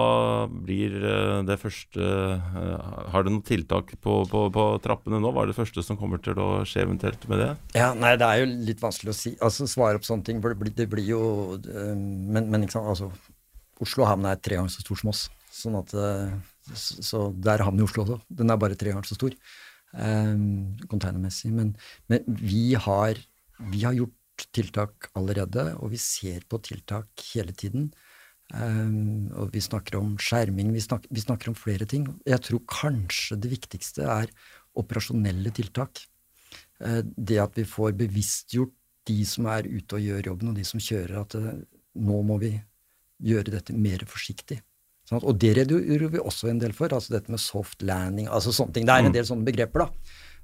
[0.48, 5.32] blir eh, det første eh, Har du noen tiltak på, på, på, trappene nå?
[5.34, 7.50] Hva er det første som kommer til å skje eventuelt med det?
[7.76, 10.40] Ja, nei, Det er jo litt vanskelig å si, altså svare opp sånne ting.
[10.44, 11.22] for Det blir, det blir jo
[11.58, 13.10] eh, Men, men ikke sant, altså,
[13.82, 15.26] Oslo havn er tre ganger så stor som oss.
[15.52, 15.92] sånn at
[16.72, 18.20] så, der det er havnen i Oslo også.
[18.30, 19.34] Den er bare tre ganger så stor
[19.98, 21.50] um, containermessig.
[21.54, 21.74] Men,
[22.06, 23.18] men vi, har,
[23.72, 23.96] vi har
[24.42, 27.92] gjort tiltak allerede, og vi ser på tiltak hele tiden.
[28.52, 32.06] Um, og vi snakker om skjerming, vi snakker, vi snakker, om flere ting.
[32.26, 34.28] Jeg tror kanskje det viktigste er
[34.74, 36.02] operasjonelle tiltak.
[36.82, 38.74] Uh, det at vi får bevisstgjort
[39.06, 41.54] de som er ute og gjør jobben, og de som kjører, at uh,
[41.94, 42.52] nå må vi
[43.22, 44.60] gjøre dette mer forsiktig.
[45.08, 48.52] Sånn og det redegjorde vi også en del for, altså dette med soft landing, altså
[48.54, 48.86] sånne ting.
[48.86, 49.16] Det er en mm.
[49.16, 49.88] del sånne begreper da,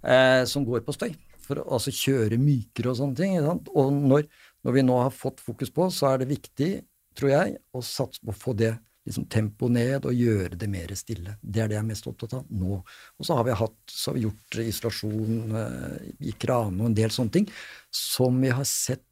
[0.09, 1.13] uh, som går på støy
[1.49, 3.39] for å altså, kjøre mykere og sånne ting.
[3.41, 4.29] Og når,
[4.67, 6.71] når, vi nå har fått fokus på, så er det viktig,
[7.19, 8.75] tror jeg, å satse på å få det
[9.09, 11.39] liksom, tempoet ned og gjøre det mer stille.
[11.41, 12.81] Det er det jeg er mest opptatt av nå.
[13.19, 16.99] Og så har vi, hatt, så har vi gjort isolasjon eh, i krane og en
[16.99, 17.49] del sånne ting
[17.95, 19.05] som vi har sett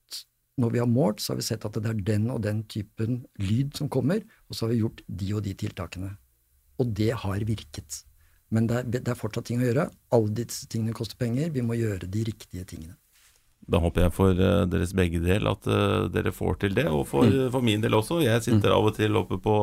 [0.56, 3.18] når vi har målt, så har vi sett at det er den og den typen
[3.36, 6.14] lyd som kommer, og så har vi gjort de og de tiltakene.
[6.80, 7.98] Og det har virket.
[8.54, 9.88] Men det er, det er, fortsatt ting å gjøre.
[10.14, 11.50] Alle disse tingene koster penger.
[11.54, 12.94] Vi må gjøre de riktige tingene.
[13.66, 17.02] Da håper jeg for uh, deres begge del at uh, dere får til det, og
[17.10, 17.48] for, mm.
[17.50, 18.20] for, min del også.
[18.22, 18.76] Jeg sitter mm.
[18.76, 19.56] av og til oppe på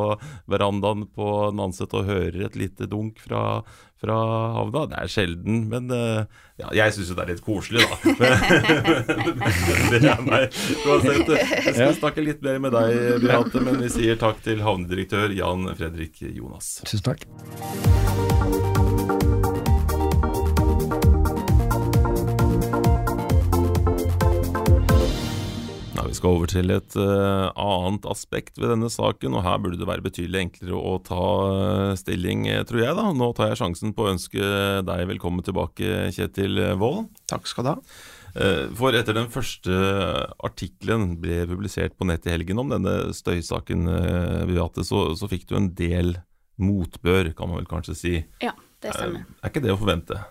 [0.51, 3.61] verandaen på Nanset og hører et lite dunk fra,
[4.03, 4.17] fra
[4.57, 4.83] havna.
[4.91, 6.27] Det er sjelden, men uh,
[6.59, 7.95] ja, jeg syns jo det er litt koselig, da.
[9.95, 10.59] det er meg.
[10.83, 15.31] Uansett, jeg skal snakke litt mer med deg, Beate, men vi sier takk til havnedirektør
[15.31, 16.75] Jan Fredrik Jonas.
[16.83, 17.23] Tusen takk.
[26.23, 30.05] Skal over til et uh, annet aspekt ved denne saken, og her burde det være
[30.05, 32.95] betydelig enklere å ta uh, stilling, tror jeg.
[32.95, 33.09] da.
[33.11, 34.51] Nå tar jeg sjansen på å ønske
[34.87, 37.09] deg velkommen tilbake, Kjetil Wold.
[37.27, 37.79] Takk skal du ha.
[38.37, 39.75] Uh, for etter den første
[40.47, 43.89] artikkelen ble publisert på nett i helgen om denne støysaken,
[44.47, 46.15] Beate, så, så fikk du en del
[46.63, 48.13] motbør, kan man vel kanskje si.
[48.45, 49.25] Ja, det stemmer.
[49.41, 50.21] Er ikke det å forvente?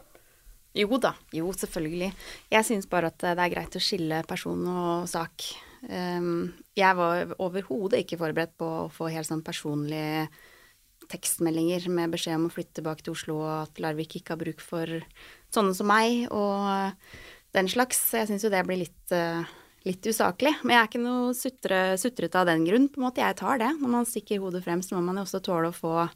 [0.72, 2.08] Jo da, jo selvfølgelig.
[2.54, 5.50] Jeg syns bare at det er greit å skille person og sak.
[5.82, 10.28] Um, jeg var overhodet ikke forberedt på å få helt sånn personlige
[11.10, 14.62] tekstmeldinger med beskjed om å flytte tilbake til Oslo, og at Larvik ikke har bruk
[14.62, 15.02] for
[15.52, 16.94] sånne som meg, og
[17.56, 18.00] den slags.
[18.14, 19.42] Jeg syns jo det blir litt, uh,
[19.88, 20.54] litt usaklig.
[20.62, 23.24] Men jeg er ikke noe sutre, sutrete av den grunn, på en måte.
[23.24, 23.74] Jeg tar det.
[23.82, 26.08] Når man stikker hodet frem, så må man jo også tåle å få,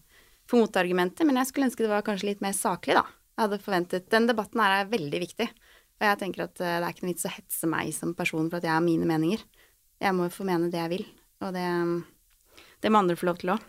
[0.49, 1.29] få motargumenter.
[1.29, 3.05] Men jeg skulle ønske det var kanskje litt mer saklig, da
[3.37, 4.07] jeg hadde forventet.
[4.13, 5.47] Den debatten her er veldig viktig.
[5.97, 8.49] Og jeg tenker at eh, det er ikke noe vits å hetse meg som person
[8.49, 9.43] for at jeg har mine meninger.
[10.03, 11.07] Jeg må jo få mene det jeg vil,
[11.45, 11.65] og det,
[12.85, 13.65] det må andre få lov til òg.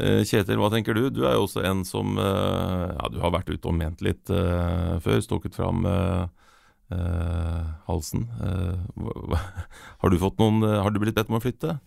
[0.00, 1.10] Eh, Kjetil, hva tenker du?
[1.12, 4.32] Du er jo også en som eh, Ja, du har vært ute og ment litt
[4.32, 6.24] uh, før, stukket fram uh,
[6.92, 8.26] uh, halsen.
[10.00, 11.78] har du fått noen Har du blitt bedt om å flytte?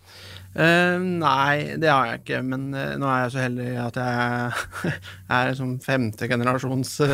[0.58, 2.40] Uh, nei, det har jeg ikke.
[2.48, 4.94] Men uh, nå er jeg så heldig at jeg
[5.38, 7.12] er liksom femte generasjons uh,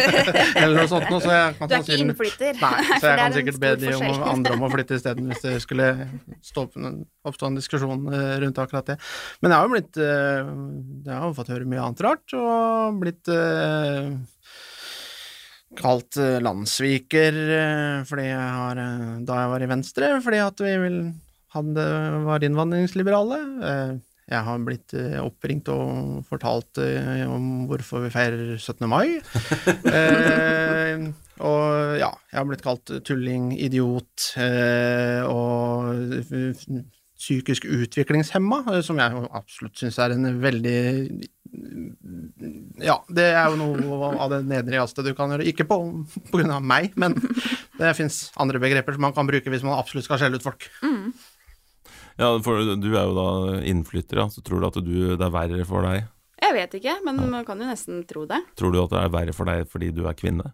[0.60, 2.60] eller noe sånt nå, så jeg kan Du er ikke innflytter?
[2.60, 5.54] Nei, så jeg kan sikkert be de om, andre om å flytte isteden, hvis det
[5.64, 5.88] skulle
[6.44, 6.66] stå,
[7.24, 8.04] oppstå en diskusjon
[8.44, 8.98] rundt akkurat det.
[9.40, 13.32] Men jeg har jo blitt Jeg har jo fått høre mye annet rart, og blitt
[15.78, 17.36] kalt landssviker
[18.08, 18.80] fordi jeg har,
[19.26, 20.98] da jeg var i Venstre, fordi at vi vil
[21.54, 21.84] hadde,
[22.26, 23.38] var innvandringsliberale.
[23.70, 23.94] Eh,
[24.32, 28.88] jeg har blitt eh, oppringt og fortalt eh, om hvorfor vi feirer 17.
[28.90, 29.20] mai.
[31.50, 31.66] og
[32.00, 34.30] ja, jeg har blitt kalt tulling, idiot
[35.28, 35.92] og
[37.14, 40.80] psykisk utviklingshemma, som jeg absolutt syns er en veldig
[42.84, 45.46] Ja, det er jo noe av det nedrigste du kan gjøre.
[45.48, 45.78] Ikke på,
[46.44, 47.16] av meg, men
[47.78, 50.68] det fins andre begreper som man kan bruke hvis man absolutt skal skjelle ut folk.
[50.84, 51.14] Mm.
[52.20, 53.28] Ja, for du er jo da
[53.66, 54.28] innflytter, ja.
[54.30, 56.04] Så tror du at du, det er verre for deg?
[56.44, 57.30] Jeg vet ikke, men ja.
[57.38, 58.42] man kan jo nesten tro det.
[58.58, 60.52] Tror du at det er verre for deg fordi du er kvinne?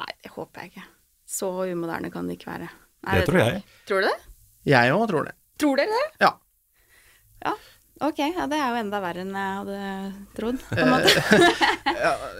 [0.00, 0.86] Nei, det håper jeg ikke.
[1.34, 2.70] Så umoderne kan det ikke være.
[3.04, 3.60] Nei, det tror jeg.
[3.88, 4.16] Tror du det?
[4.72, 5.36] Jeg òg tror det.
[5.60, 6.06] Tror dere det?
[6.24, 6.32] Ja.
[7.44, 7.52] Ja,
[8.02, 9.82] Ok, ja, det er jo enda verre enn jeg hadde
[10.34, 11.12] trodd, på en måte.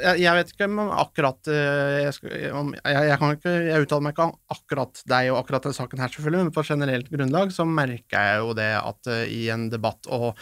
[0.03, 4.07] jeg, jeg, vet ikke om akkurat eh, jeg, om, jeg, jeg, kan ikke, jeg uttaler
[4.07, 7.55] meg ikke om akkurat deg og akkurat denne saken her, selvfølgelig, men på generelt grunnlag
[7.55, 10.33] så merker jeg jo det at uh, i en debatt og,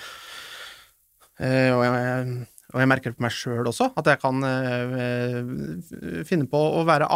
[1.45, 1.85] uh, og
[2.73, 6.85] og jeg merker det på meg sjøl også, at jeg kan uh, finne på å
[6.89, 7.09] være,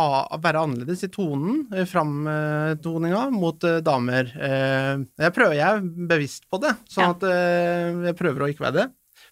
[0.42, 4.28] være, annerledes i tonen, uh, framtoninga, mot uh, damer.
[4.36, 7.14] jeg prøver, jeg er bevisst på det, sånn ja.
[7.14, 8.86] at jeg prøver å ikke være det.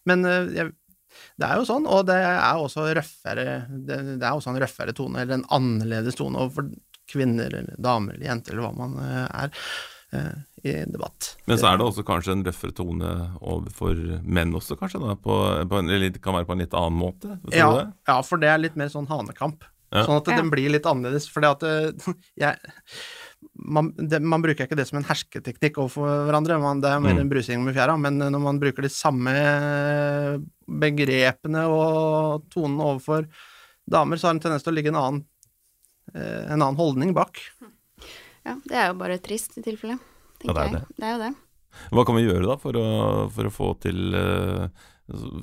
[0.09, 0.73] Men jeg,
[1.41, 4.97] det er jo sånn, og det er også røffere det, det, er også en røffere
[4.97, 6.73] tone, eller en annerledes tone overfor
[7.11, 9.51] kvinner eller damer eller jenter eller hva man er
[10.65, 11.35] i debatt.
[11.45, 13.11] Men så er det også kanskje en røffere tone
[13.45, 15.03] overfor menn også, kanskje?
[15.03, 15.37] da, på,
[15.69, 17.37] på en, Eller det kan være på en litt annen måte?
[17.53, 17.69] Ja,
[18.09, 19.67] ja, for det er litt mer sånn hanekamp.
[19.95, 20.07] Ja.
[20.09, 21.29] Sånn at den blir litt annerledes.
[21.31, 21.45] For
[23.77, 27.21] man, man, bruker ikke det som en hersketeknikk overfor hverandre, man, det er mer mm.
[27.27, 27.99] en brusing med fjæra.
[28.01, 29.37] Men når man bruker de samme
[30.65, 33.29] begrepene og tonen overfor
[33.85, 35.23] damer, så har en tendens til å ligge en annen,
[36.17, 37.45] eh, en annen holdning bak.
[38.49, 40.01] Ja, det er jo bare trist i tilfelle
[40.53, 40.97] tenker ja, det er jeg.
[40.99, 41.33] Det er jo det.
[41.95, 42.89] Hva kan vi gjøre da for å,
[43.35, 44.67] for å få til uh,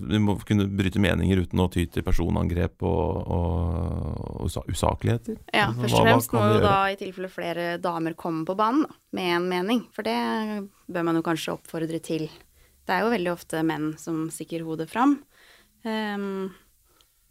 [0.07, 5.41] Vi må kunne bryte meninger uten å ty til personangrep og, og, og usakligheter?
[5.53, 8.95] Ja, først og fremst må jo da i tilfelle flere damer komme på banen da,
[9.17, 9.83] med en mening.
[9.95, 10.17] For det
[10.87, 12.29] bør man jo kanskje oppfordre til.
[12.87, 15.19] Det er jo veldig ofte menn som stikker hodet fram.
[15.85, 16.51] Um,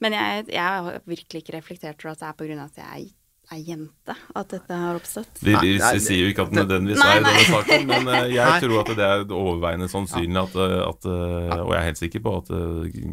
[0.00, 3.10] men jeg, jeg, har virkelig ikke reflektert over at det er av at jeg
[3.50, 5.40] er jente at dette har oppstått.
[5.42, 8.18] Vi, vi, vi sier jo ikke at det nødvendigvis er i denne saken, men uh,
[8.30, 12.02] jeg tror at det er overveiende sannsynlig at, eh, at uh, Og jeg er helt
[12.04, 12.52] sikker på at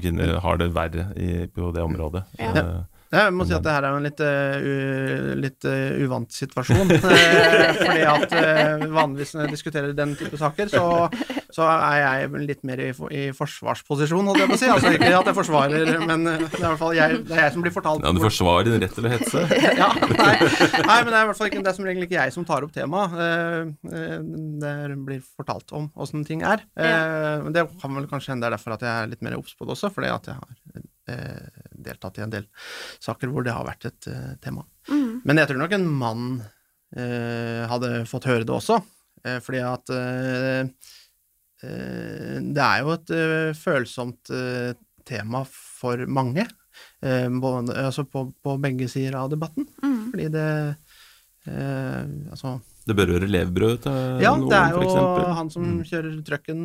[0.03, 2.23] kvinner har det verre i, på det området.
[2.39, 2.67] Ja.
[3.07, 6.89] Jeg må si at det her er jo en litt, uh, litt uh, uvant situasjon.
[7.79, 10.83] fordi at uh, vanligvis når jeg diskuterer den type saker, så,
[11.55, 14.71] så er jeg litt mer i, i forsvarsposisjon, holdt jeg på å si.
[14.73, 17.55] Altså ikke at jeg forsvarer, men det er i hvert fall jeg, det er jeg
[17.55, 19.45] som blir fortalt Ja, Du forsvarer din rett til å hetse?
[19.81, 22.19] ja, nei, nei, men det er i hvert fall ikke, det er som regel ikke
[22.19, 23.15] jeg som tar opp temaet.
[23.87, 26.65] det blir fortalt om åssen ting er.
[26.75, 29.55] Men det kan vel kanskje hende det er derfor at jeg er litt mer obs
[29.55, 32.45] på det også, fordi at jeg har deltatt i en del
[33.03, 34.63] saker hvor det har vært et uh, tema.
[34.89, 35.21] Mm.
[35.25, 38.79] Men jeg tror nok en mann uh, hadde fått høre det også.
[39.25, 39.85] uh, fordi at
[41.57, 43.11] det er jo et
[43.57, 44.29] følsomt
[45.07, 46.43] tema for mange,
[47.01, 49.65] både, altså på, på begge sider av debatten.
[49.81, 49.95] Mm.
[50.11, 50.43] Fordi det
[51.49, 52.51] eh, Altså
[52.87, 55.25] Det berører levebrødet til Ja, noen, det er jo eksempel.
[55.39, 55.81] han som Mm.
[55.89, 56.61] kjører trucken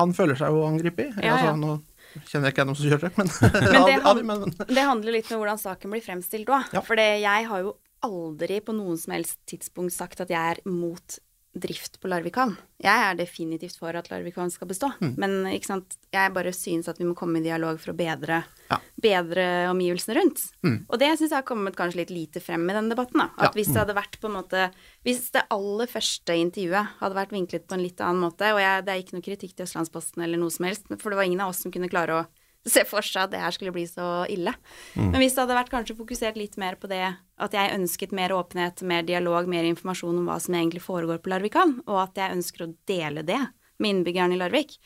[0.00, 1.12] Han føler seg jo angrepet.
[1.20, 1.52] Ja, ja.
[1.52, 1.82] Altså,
[2.28, 3.32] kjenner jeg ikke noen som kjørte, men,
[3.72, 6.72] Men det Ja, men Det handler litt om hvordan saken blir fremstilt òg.
[6.76, 6.82] Ja.
[6.86, 7.76] For jeg har jo
[8.06, 11.18] aldri på noen som helst tidspunkt sagt at jeg er mot
[11.56, 12.54] drift på Larvikan.
[12.82, 14.90] Jeg er definitivt for at Larvikan skal bestå.
[15.00, 15.14] Mm.
[15.20, 15.96] Men ikke sant?
[16.12, 18.78] jeg bare synes at vi må komme i dialog for å bedre, Ja.
[19.00, 20.42] bedre omgivelsene rundt.
[20.64, 20.78] Mm.
[20.88, 23.20] Og det syns jeg har kommet kanskje litt lite frem i den debatten.
[23.20, 23.30] Da.
[23.36, 23.48] Ja.
[23.48, 24.70] At hvis det hadde vært på en måte
[25.04, 28.84] Hvis det aller første intervjuet hadde vært vinklet på en litt annen måte, og jeg,
[28.84, 31.40] det er ikke noe kritikk til Østlandsposten eller noe som helst, for det var ingen
[31.40, 32.26] av oss som kunne klare å
[32.66, 34.52] se for seg at det her skulle bli så ille.
[34.94, 35.12] Mm.
[35.12, 38.34] Men hvis det hadde vært kanskje fokusert litt mer på det at jeg ønsket mer
[38.34, 42.38] åpenhet, mer dialog, mer informasjon om hva som egentlig foregår på Larvikan, og at jeg
[42.38, 43.40] ønsker å dele det
[43.82, 44.78] med innbyggerne i Larvik,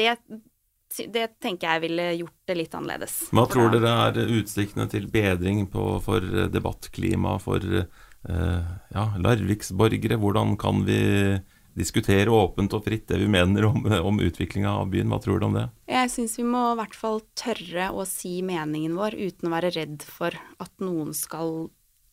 [0.00, 0.16] det,
[1.14, 3.18] det tenker jeg ville gjort det litt annerledes.
[3.32, 10.20] Hva tror dere er utsiktene til bedring på, for debattklima for eh, ja, Larviksborgere?
[10.20, 11.00] Hvordan kan vi
[11.78, 15.12] diskutere åpent og fritt det vi mener om, om utviklinga av byen?
[15.12, 15.66] Hva tror du om det?
[15.90, 19.72] Jeg syns vi må i hvert fall tørre å si meningen vår uten å være
[19.76, 21.70] redd for at noen skal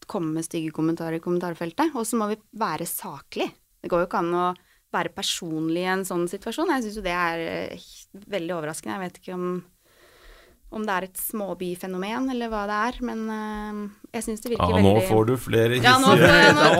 [0.09, 1.93] komme med stygge kommentarer i kommentarfeltet.
[1.93, 3.49] Og så må vi være saklig.
[3.79, 4.47] Det går jo ikke an å
[4.93, 6.71] være personlig i en sånn situasjon.
[6.73, 7.89] Jeg syns jo det er eh,
[8.33, 8.95] veldig overraskende.
[8.95, 9.51] Jeg vet ikke om,
[10.69, 13.79] om det er et småbyfenomen eller hva det er, men uh,
[14.13, 16.77] jeg syns det Ja, virker nå veldig får du flere Ja, nå får jeg nok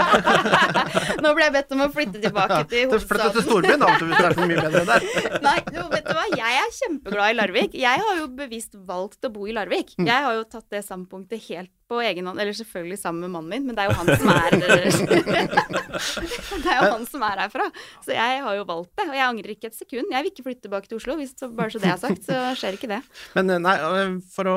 [1.24, 4.28] Nå ble jeg bedt om å flytte tilbake til Flytte til storbyen, da, hvis det
[4.28, 5.08] er så mye bedre der.
[5.46, 6.26] Nei, jo, vet du hva?
[6.36, 7.76] Jeg er kjempeglad i Larvik.
[7.80, 9.94] Jeg har jo bevisst valgt å bo i Larvik.
[9.98, 10.08] Mm.
[10.08, 13.50] Jeg har jo tatt det standpunktet helt på egen hånd, eller selvfølgelig sammen med mannen
[13.50, 14.50] min, men det er jo han som er
[16.62, 17.66] Det er jo han som er herfra.
[18.04, 20.12] Så jeg har jo valgt det, og jeg angrer ikke et sekund.
[20.12, 22.78] Jeg vil ikke flytte tilbake til Oslo, hvis bare så det er sagt, så skjer
[22.78, 23.00] ikke det.
[23.36, 24.56] Men eh, nei, eh, for å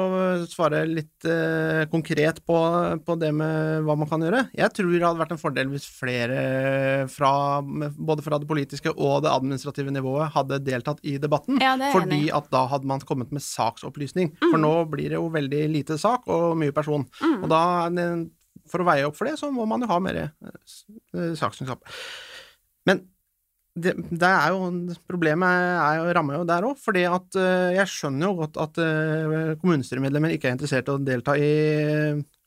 [0.50, 2.60] svare litt uh, konkret på,
[3.06, 4.46] på det med hva man kan gjøre.
[4.58, 6.40] Jeg tror det hadde vært en fordel hvis flere
[7.12, 11.60] fra, både fra det politiske og det administrative nivået hadde deltatt i debatten.
[11.64, 14.34] Ja, fordi at da hadde man kommet med saksopplysning.
[14.42, 17.06] For nå blir det jo veldig lite sak og mye person.
[17.24, 17.62] Og da,
[18.72, 20.54] for å veie opp for det, så må man jo ha mer eh,
[21.16, 21.84] eh, sakskunnskap.
[22.90, 23.06] Men
[23.74, 24.70] det, det er jo,
[25.10, 25.50] problemet
[25.82, 28.80] er jo, rammer jo der òg, fordi at eh, jeg skjønner jo godt at
[29.64, 31.52] kommunestyremedlemmer ikke er interessert i å delta i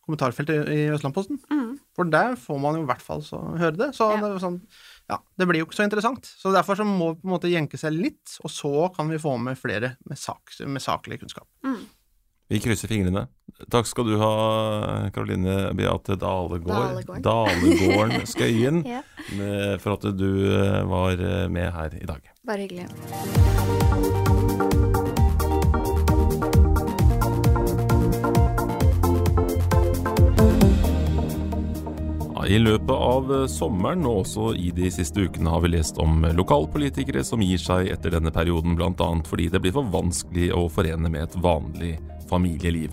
[0.06, 1.40] kommentarfeltet i Østlandposten.
[1.50, 1.72] Mm.
[1.96, 3.88] For der får man jo i hvert fall så høre det.
[3.96, 4.20] Så Ja.
[4.22, 4.60] det, sånn,
[5.10, 6.30] ja, det blir jo ikke så interessant.
[6.38, 9.18] Så derfor så må vi på en måte jenke seg litt, og så kan vi
[9.18, 11.48] få med flere med, sak, med saklig kunnskap.
[11.66, 11.82] Mm.
[12.48, 13.24] Vi krysser fingrene.
[13.72, 14.30] Takk skal du ha,
[15.14, 16.70] Karoline Beate Dalegård.
[16.70, 17.22] Dalegård.
[17.26, 19.02] Dalegården Skøyen, Ja.
[19.82, 22.30] for at du eh, var eh, med her i dag.
[22.46, 23.96] Bare hyggelig.
[32.46, 36.22] I løpet av eh, sommeren og også i de siste ukene har vi lest om
[36.38, 39.08] lokalpolitikere som gir seg etter denne perioden, bl.a.
[39.26, 41.96] fordi det blir for vanskelig å forene med et vanlig
[42.30, 42.92] familieliv.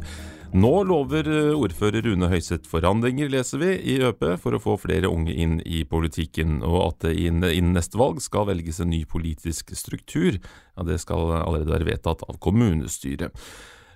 [0.53, 5.09] Nå lover eh, ordfører Rune Høiseth forandringer, leser vi i ØP, for å få flere
[5.09, 9.73] unge inn i politikken, og at det innen neste valg skal velges en ny politisk
[9.73, 10.37] struktur.
[10.37, 13.33] Ja, Det skal allerede være vedtatt av kommunestyret.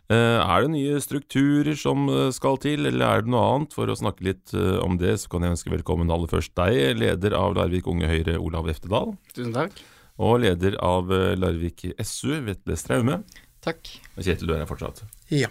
[0.10, 3.78] Eh, Er det nye strukturer som eh, skal til, eller er det noe annet?
[3.78, 7.38] For å snakke litt om det, så kan jeg ønske velkommen aller først deg, leder
[7.38, 9.14] av Larvik Unge Høyre, Olav Eftedal.
[9.30, 9.78] Tusen takk.
[10.18, 11.06] Og leder av
[11.38, 13.22] Larvik SU, Vetle Straume.
[13.68, 13.90] Takk.
[14.16, 15.02] Kjetil, du er her fortsatt.
[15.34, 15.50] Ja.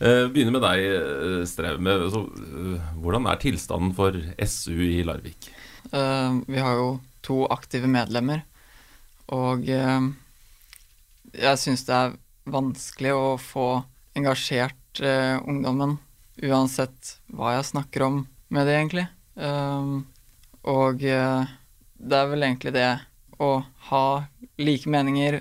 [0.00, 1.96] Eh, Begynner med deg, eh, Straume.
[2.10, 5.50] Så, eh, Hvordan er tilstanden for SU i Larvik?
[5.92, 8.42] Eh, vi har jo to aktive medlemmer,
[9.28, 10.08] og eh,
[11.36, 12.16] jeg syns det er
[12.48, 13.84] vanskelig å få
[14.16, 15.96] engasjert ungdommen,
[16.38, 18.18] uansett hva jeg snakker om
[18.54, 19.06] med det, egentlig.
[20.62, 23.00] Og det er vel egentlig det
[23.42, 24.04] å ha
[24.62, 25.40] like meninger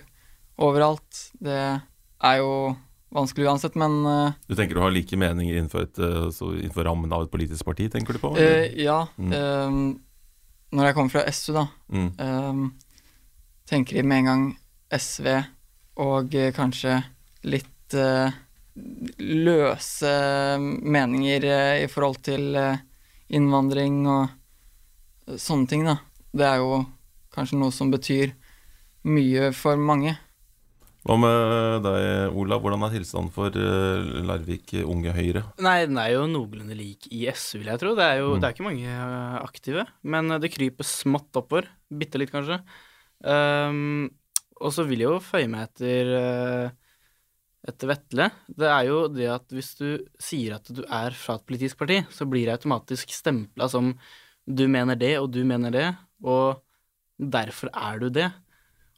[0.58, 1.20] overalt.
[1.38, 1.60] Det
[2.24, 2.54] er jo
[3.14, 6.88] vanskelig uansett, men uh, Du tenker du har like meninger innenfor, et, eh, så innenfor
[6.88, 8.32] rammen av et politisk parti, tenker du på?
[8.42, 9.04] Eh, ja.
[9.18, 10.00] Mm.
[10.74, 12.72] når jeg kommer fra SU, da, Mm.
[13.70, 14.58] tenker de med en gang
[14.92, 15.28] SV
[16.02, 17.04] og kanskje
[17.46, 17.94] litt
[19.20, 20.14] løse
[20.82, 21.46] meninger
[21.84, 22.58] i forhold til
[23.30, 26.00] innvandring og sånne ting, da.
[26.34, 26.82] Det er jo
[27.34, 28.34] kanskje noe som betyr
[29.06, 30.18] mye for mange.
[31.04, 32.62] Hva med deg, Olav?
[32.64, 35.42] Hvordan er tilstanden for uh, Larvik Unge Høyre?
[35.64, 37.92] Nei, den er jo noenlunde lik i SU, vil jeg tro.
[37.98, 38.38] Det er jo mm.
[38.40, 41.68] det er ikke mange uh, aktive, men uh, det kryper smått oppover.
[41.92, 42.62] Bitte litt, kanskje.
[43.20, 44.08] Um,
[44.64, 46.72] og så vil jeg jo føye meg etter
[47.64, 48.30] etter Vetle.
[48.48, 49.88] Det er jo det at hvis du
[50.22, 53.94] sier at du er fra et politisk parti, så blir det automatisk stempla som
[54.44, 55.86] du mener det, og du mener det,
[56.24, 56.64] og
[57.20, 58.30] derfor er du det.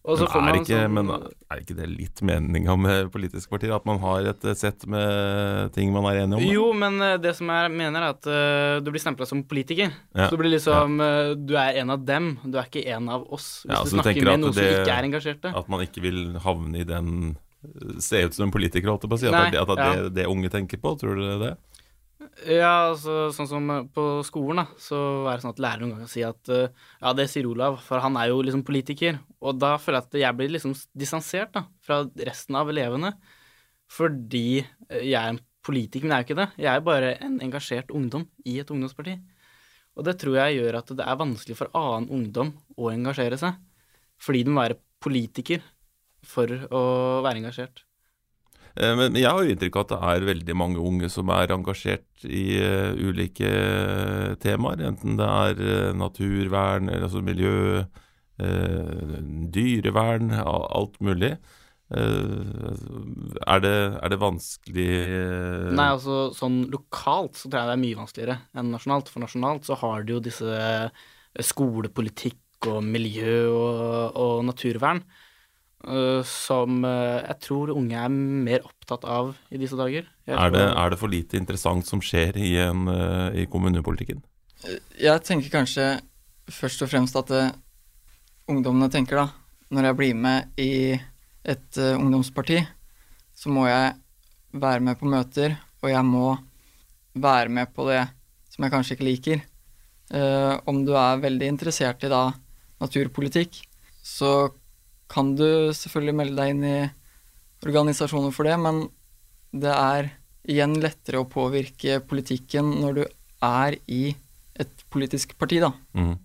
[0.05, 1.07] Men er, ikke, sånn, men,
[1.49, 3.73] er ikke det litt meninga med politiske partier?
[3.73, 6.45] At man har et sett med ting man er enig om?
[6.45, 9.89] Jo, men eh, det som jeg mener, er at uh, du blir stempla som politiker.
[10.13, 10.27] Ja.
[10.27, 11.09] Så du blir liksom ja.
[11.31, 13.63] uh, Du er en av dem, du er ikke en av oss.
[13.65, 15.55] Hvis ja, du snakker med noen det, som ikke er engasjerte.
[15.63, 17.35] At man ikke vil havne i den
[17.97, 19.25] Se ut som en politiker, holdt jeg på å si.
[19.25, 21.55] At, Nei, det, at det er det, det unge tenker på, tror du det?
[22.43, 26.01] Ja, altså, sånn som eh, på skolen, da, så er det sånn at læreren noen
[26.01, 29.21] ganger sier at uh, ja, det sier Olav, for han er jo liksom politiker.
[29.39, 33.13] Og da føler jeg at jeg blir liksom distansert da, fra resten av elevene.
[33.95, 36.49] Fordi eh, jeg er en politiker, men jeg er jo ikke det.
[36.65, 39.15] Jeg er bare en engasjert ungdom i et ungdomsparti.
[39.95, 43.55] Og det tror jeg gjør at det er vanskelig for annen ungdom å engasjere seg.
[44.19, 45.63] Fordi de må være politiker
[46.25, 46.83] for å
[47.23, 47.84] være engasjert.
[48.75, 51.53] Eh, men jeg har jo inntrykk av at det er veldig mange unge som er
[51.55, 53.51] engasjert i uh, ulike
[54.43, 54.83] temaer.
[54.91, 57.85] Enten det er naturvern, altså miljø,
[59.55, 61.37] dyrevern, alt mulig.
[61.95, 64.87] Er det, er, det, vanskelig
[65.77, 69.11] Nei, altså sånn lokalt så tror jeg det er mye vanskeligere enn nasjonalt.
[69.13, 70.65] For nasjonalt så har du jo disse
[71.47, 75.03] skolepolitikk og miljø og, og naturvern.
[75.85, 80.07] Eh, som eh, jeg tror unge er mer opptatt av i disse dager.
[80.25, 84.23] Er det, er det, for lite interessant som skjer i, en, eh, i kommunepolitikken?
[84.97, 85.89] Jeg tenker kanskje
[86.49, 87.43] først og fremst at det,
[88.49, 90.93] ungdommene tenker, da Når jeg blir med i
[91.45, 92.59] et uh, ungdomsparti,
[93.33, 93.95] så må jeg
[94.53, 96.35] være med på møter, og jeg må
[97.13, 98.03] være med på det
[98.53, 99.41] som jeg kanskje ikke liker.
[100.13, 102.29] Uh, om du er veldig interessert i da
[102.81, 103.57] naturpolitikk,
[104.05, 104.53] så
[105.11, 106.77] kan du selvfølgelig melde deg inn i
[107.65, 108.85] organisasjoner for det, men
[109.55, 110.11] det er
[110.45, 113.03] igjen lettere å påvirke politikken når du
[113.45, 114.03] er i
[114.55, 115.71] et politisk parti, da.
[115.97, 116.15] Mm.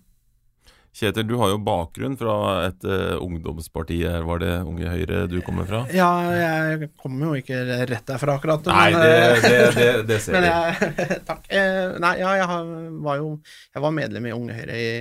[0.91, 2.33] Kjetil, du har jo bakgrunn fra
[2.65, 4.01] et uh, ungdomsparti.
[4.27, 5.85] Var det Unge Høyre du kommer fra?
[5.95, 8.67] Ja, jeg kommer jo ikke rett derfra akkurat.
[8.67, 10.49] Nei, men, det, eh, det, det, det, ser vi.
[11.29, 11.47] takk.
[11.47, 13.29] Uh, nei, ja, jeg var jo
[13.71, 14.91] jeg var medlem i Unge Høyre i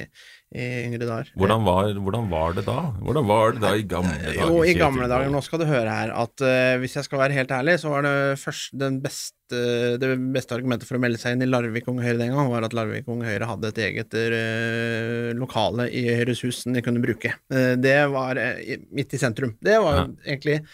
[0.51, 1.29] i yngre dager.
[1.39, 2.79] Hvordan var, hvordan var, det da?
[2.99, 4.41] Hvordan var det da i gamle dager?
[4.41, 5.31] Jo, i gamle dager.
[5.31, 8.03] Nå skal du høre her at uh, hvis jeg skal være helt ærlig, så var
[8.07, 9.61] det først den beste,
[10.03, 12.67] det beste argumentet for å melde seg inn i Larvik Unge Høyre den gang, var
[12.67, 17.03] at Larvik Unge Høyre hadde et eget uh, lokale i Høyres hus som de kunne
[17.05, 17.37] bruke.
[17.55, 18.43] Uh, det var
[18.91, 19.55] midt i sentrum.
[19.63, 20.09] Det var ja.
[20.27, 20.65] egentlig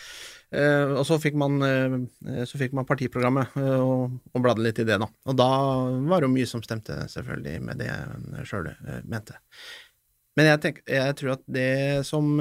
[0.56, 4.86] og så fikk, man, uh, så fikk man partiprogrammet uh, og, og, bladde litt i
[4.88, 5.08] det, da.
[5.28, 5.48] Og da
[6.08, 8.70] var det jo mye som stemte, selvfølgelig, med det en sjøl
[9.08, 9.38] mente.
[10.36, 12.34] Men jeg, tenker, jeg, tror at det som,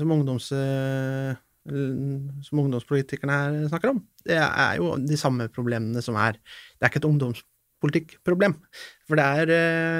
[0.00, 6.38] som, ungdoms, som ungdomspolitikerne her snakker om, det er jo de samme problemene som er
[6.40, 8.56] Det er ikke et ungdomspolitikkproblem.
[9.04, 9.52] For det er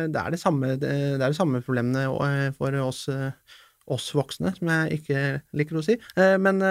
[0.09, 2.09] det, er det, samme, det er det samme problemene
[2.57, 3.05] for oss,
[3.85, 5.27] oss voksne, som jeg ikke
[5.61, 6.01] liker å si.
[6.17, 6.65] Men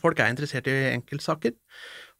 [0.00, 1.54] Folk er interessert i enkeltsaker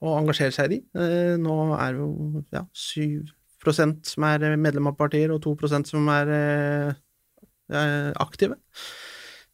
[0.05, 0.81] og engasjerer seg i de.
[1.01, 6.11] Eh, nå er det jo ja, 7% som er medlem av partier, og 2% som
[6.13, 8.59] er eh, aktive.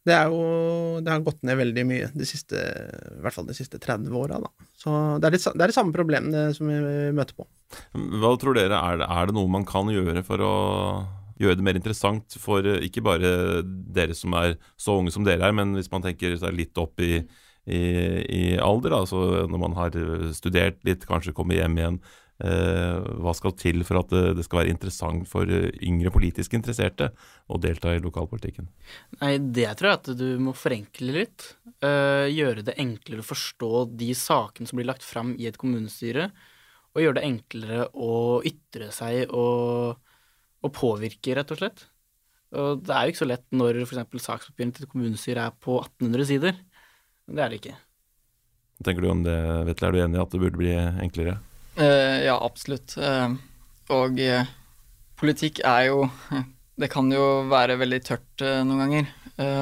[0.05, 3.55] Det er jo Det har gått ned veldig mye de siste, i hvert fall de
[3.57, 4.37] siste 30 åra.
[4.77, 6.77] Så det er, litt, det er de samme problemene som vi
[7.15, 7.47] møter på.
[8.21, 10.53] Hva tror dere, er det, er det noe man kan gjøre for å
[11.41, 15.55] gjøre det mer interessant for ikke bare dere som er så unge som dere er,
[15.57, 17.25] men hvis man tenker seg litt opp i
[17.65, 17.81] i,
[18.25, 18.99] i alder.
[19.01, 19.97] Altså når man har
[20.37, 21.99] studert litt, kanskje kommer hjem igjen.
[22.43, 27.13] Eh, hva skal til for at det, det, skal være interessant for yngre politisk interesserte
[27.47, 28.67] å delta i lokalpolitikken?
[29.21, 31.47] Nei, Det tror jeg at du må forenkle litt.
[31.79, 36.27] Eh, gjøre det enklere å forstå de sakene som blir lagt fram i et kommunestyre.
[36.95, 39.95] Og gjøre det enklere å ytre seg og,
[40.63, 41.87] og påvirke, rett og slett.
[42.55, 44.23] Og det er jo ikke så lett når f.eks.
[44.23, 46.59] sakspapirene til et kommunestyre er på 1800 sider.
[47.25, 47.75] Det er det ikke.
[48.75, 49.35] Hva tenker du om det,
[49.69, 49.87] Vetle?
[49.87, 51.37] Er du enig i at det burde bli enklere?
[51.79, 52.95] Uh, ja, absolutt.
[52.99, 53.35] Uh,
[53.93, 54.51] og uh,
[55.19, 56.05] politikk er jo
[56.75, 59.05] Det kan jo være veldig tørt noen ganger.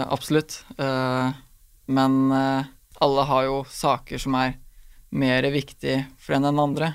[0.10, 0.56] absolutt.
[1.86, 4.56] men alle har jo saker som er
[5.14, 6.90] mer viktig for en enn andre.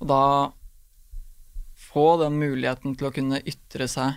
[0.00, 0.22] Og da
[1.76, 4.16] få den muligheten til å kunne ytre seg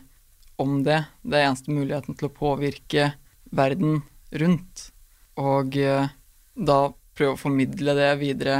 [0.55, 3.11] om det, det er eneste muligheten til å påvirke
[3.51, 4.94] verden rundt
[5.39, 6.11] og eh,
[6.55, 6.79] da
[7.15, 8.59] prøve å formidle det videre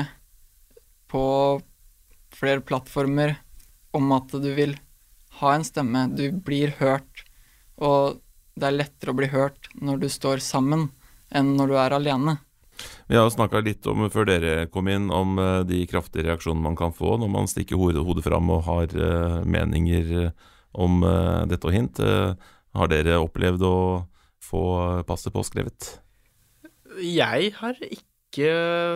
[1.11, 1.25] på
[2.35, 3.37] flere plattformer
[3.95, 4.75] om at du vil
[5.39, 7.23] ha en stemme, du blir hørt,
[7.79, 8.21] og
[8.55, 10.89] det er lettere å bli hørt når du står sammen
[11.35, 12.37] enn når du er alene.
[13.07, 16.79] Vi har snakka litt om, før dere kom inn, om eh, de kraftige reaksjonene man
[16.79, 20.99] kan få når man stikker hodet, fram og har uh, meninger eh, om
[21.47, 22.01] dette og hint.
[22.75, 23.77] Har dere opplevd å
[24.43, 24.63] få
[25.07, 25.87] passet påskrevet?
[27.03, 28.51] Jeg har ikke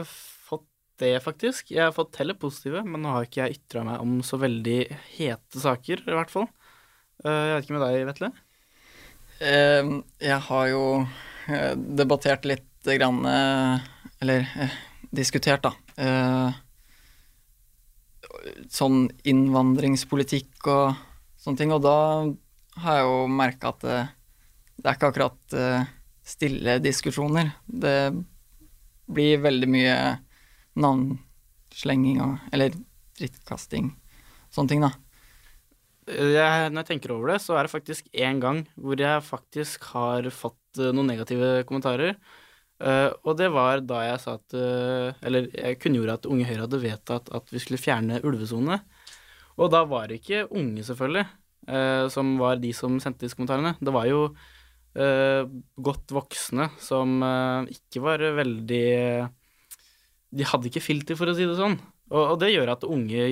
[0.08, 0.68] fått
[1.02, 1.72] det, faktisk.
[1.74, 4.80] Jeg har fått heller positive, men nå har ikke jeg ytra meg om så veldig
[5.16, 6.48] hete saker, i hvert fall.
[7.24, 8.32] Jeg vet ikke med deg, Vetle?
[9.40, 10.84] Jeg har jo
[12.00, 12.66] debattert litt
[13.00, 13.24] grann
[14.20, 14.48] Eller
[15.16, 15.72] diskutert, da.
[18.72, 21.00] Sånn innvandringspolitikk og
[21.40, 21.76] sånne ting.
[21.76, 21.98] Og da
[22.84, 24.02] har jeg jo merka at det,
[24.78, 25.58] det, er ikke akkurat
[26.30, 27.52] stille diskusjoner.
[27.66, 27.98] Det
[29.10, 29.96] blir veldig mye
[30.80, 32.76] navnslenging og Eller
[33.20, 33.92] drittkasting.
[34.54, 34.94] Sånne ting, da.
[36.10, 39.84] Jeg, når jeg tenker over det, så er det faktisk én gang hvor jeg faktisk
[39.92, 42.16] har fått uh, noen negative kommentarer.
[42.80, 46.64] Uh, og det var da jeg sa at uh, Eller jeg kunngjorde at Unge Høyre
[46.64, 48.80] hadde vedtatt at vi skulle fjerne ulvesone.
[49.60, 51.26] Og da var det ikke unge, selvfølgelig,
[52.16, 53.74] som var de som sendte disse kommentarene.
[53.84, 54.22] Det var jo
[54.94, 57.22] godt voksne som
[57.70, 58.88] ikke var veldig
[60.34, 61.78] De hadde ikke filter, for å si det sånn.
[62.10, 63.28] Og, det gjør at unge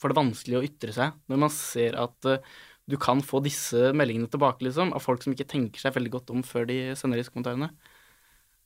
[0.00, 2.54] får det vanskelig å ytre seg, når man ser at uh,
[2.88, 6.32] du kan få disse meldingene tilbake, liksom, av folk som ikke tenker seg veldig godt
[6.32, 7.70] om før de sender disse kommentarene.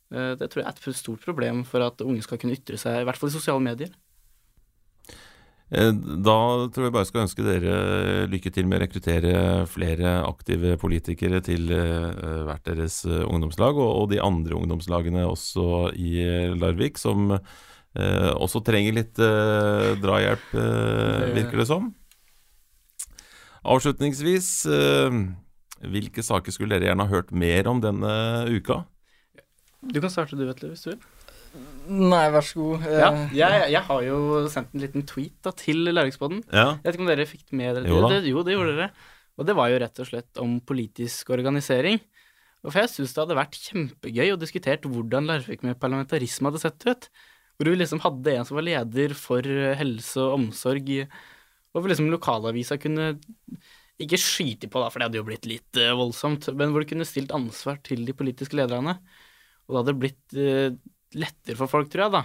[0.09, 3.07] Det tror jeg er et stort problem for at unge skal kunne ytre seg, i
[3.07, 3.93] hvert fall i sosiale medier.
[5.69, 6.37] Eh, da
[6.73, 11.69] tror jeg bare skal ønske dere lykke til med å rekruttere flere aktive politikere til
[11.69, 16.15] hvert deres ungdomslag, og, de andre ungdomslagene også i
[16.57, 17.35] Larvik, som
[17.99, 21.93] eh, også trenger litt eh, drahjelp, eh, virker det som.
[23.69, 25.21] Avslutningsvis, eh,
[25.93, 28.13] hvilke saker skulle dere gjerne ha hørt mer om denne
[28.49, 28.83] uka?
[29.83, 31.01] Du kan starte du, Vetle, hvis du vil.
[31.89, 32.85] Nei, vær så god.
[32.93, 34.19] Ja, jeg, jeg, har jo
[34.53, 36.43] sendt en liten tweet da, til Læringsboden.
[36.53, 36.75] Ja.
[36.77, 38.21] Jeg vet ikke om dere fikk med dere jo, det?
[38.29, 38.91] Jo, det gjorde dere.
[39.39, 42.01] Og det var jo rett og slett om politisk organisering.
[42.65, 46.63] Og for jeg syns det hadde vært kjempegøy å diskutere hvordan Larvik med parlamentarisme hadde
[46.65, 47.09] sett ut.
[47.57, 49.47] Hvor vi liksom hadde en som var leder for
[49.81, 50.93] helse og omsorg,
[51.73, 53.15] og hvor liksom lokalavisa kunne
[53.99, 56.91] ikke skyte på, da, for det hadde jo blitt litt uh, voldsomt, men hvor du
[56.93, 58.95] kunne stilt ansvar til de politiske lederne.
[59.67, 60.39] Og det hadde blitt
[61.17, 62.25] lettere for folk, tror jeg, da,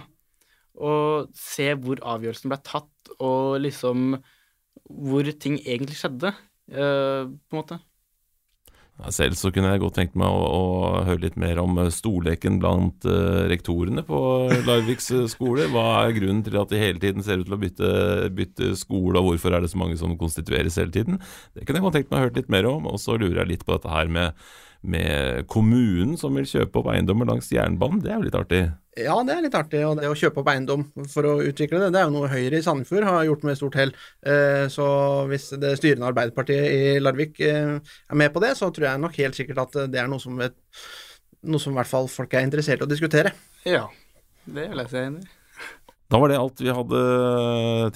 [0.74, 0.92] å
[1.38, 4.14] se hvor avgjørelsen ble tatt, og liksom
[4.84, 6.34] hvor ting egentlig skjedde,
[6.74, 7.80] uh, på en måte.
[9.10, 13.06] Selv så kunne jeg godt tenkt meg å, å høre litt mer om storleken blant
[13.10, 14.18] uh, rektorene på
[14.68, 15.66] Larviks skole.
[15.72, 17.90] Hva er grunnen til at de hele tiden ser ut til å bytte,
[18.38, 21.18] bytte, skole, og hvorfor er det så mange som konstitueres hele tiden?
[21.58, 22.86] Det kunne jeg godt tenkt meg å høre litt mer om.
[22.92, 24.46] Og så lurer jeg litt på dette her med,
[24.84, 28.02] med kommunen som vil kjøpe opp eiendommer langs jernbanen.
[28.04, 28.60] Det er jo litt artig?
[29.00, 29.80] Ja, det er litt artig.
[29.88, 32.60] Og det å kjøpe opp eiendom for å utvikle det, det er jo noe Høyre
[32.60, 33.94] i Sandefjord har gjort med stort hell.
[34.70, 34.88] Så
[35.30, 37.80] hvis det styrende Arbeiderpartiet i Larvik er
[38.14, 41.62] med på det, så tror jeg nok helt sikkert at det er noe som, noe
[41.62, 43.34] som i hvert fall folk er interessert i å diskutere.
[43.66, 43.88] Ja,
[44.44, 45.32] det vil jeg si enig i.
[46.12, 46.98] Da var det alt vi hadde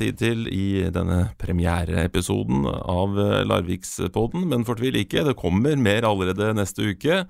[0.00, 4.46] tid til i denne premiereepisoden av Larvikspodden.
[4.48, 7.20] Men fortvil ikke, det kommer mer allerede neste uke.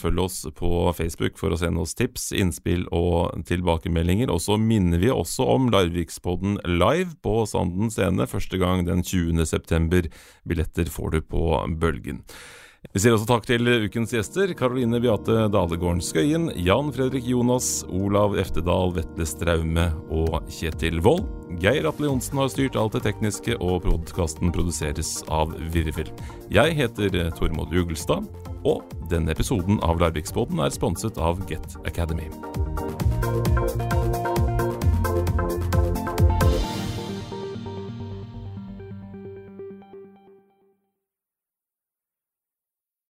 [0.00, 4.32] Følg oss på Facebook for å sende oss tips, innspill og tilbakemeldinger.
[4.32, 9.44] Og så minner vi også om Larvikspodden live på Sanden scene første gang den 20.
[9.52, 10.08] september.
[10.48, 11.44] Billetter får du på
[11.76, 12.24] Bølgen.
[12.88, 14.54] Vi sier også takk til ukens gjester.
[14.56, 21.28] Karoline Beate Dalegården Skøyen, Jan Fredrik Jonas, Olav Eftedal, Vetle Straume og Kjetil Wold.
[21.60, 26.08] Geir Atle Johnsen har styrt alt det tekniske, og podkasten produseres av Virvel.
[26.48, 28.24] Jeg heter Tormod Ugelstad,
[28.64, 32.32] og denne episoden av Larviksbåten er sponset av Get Academy.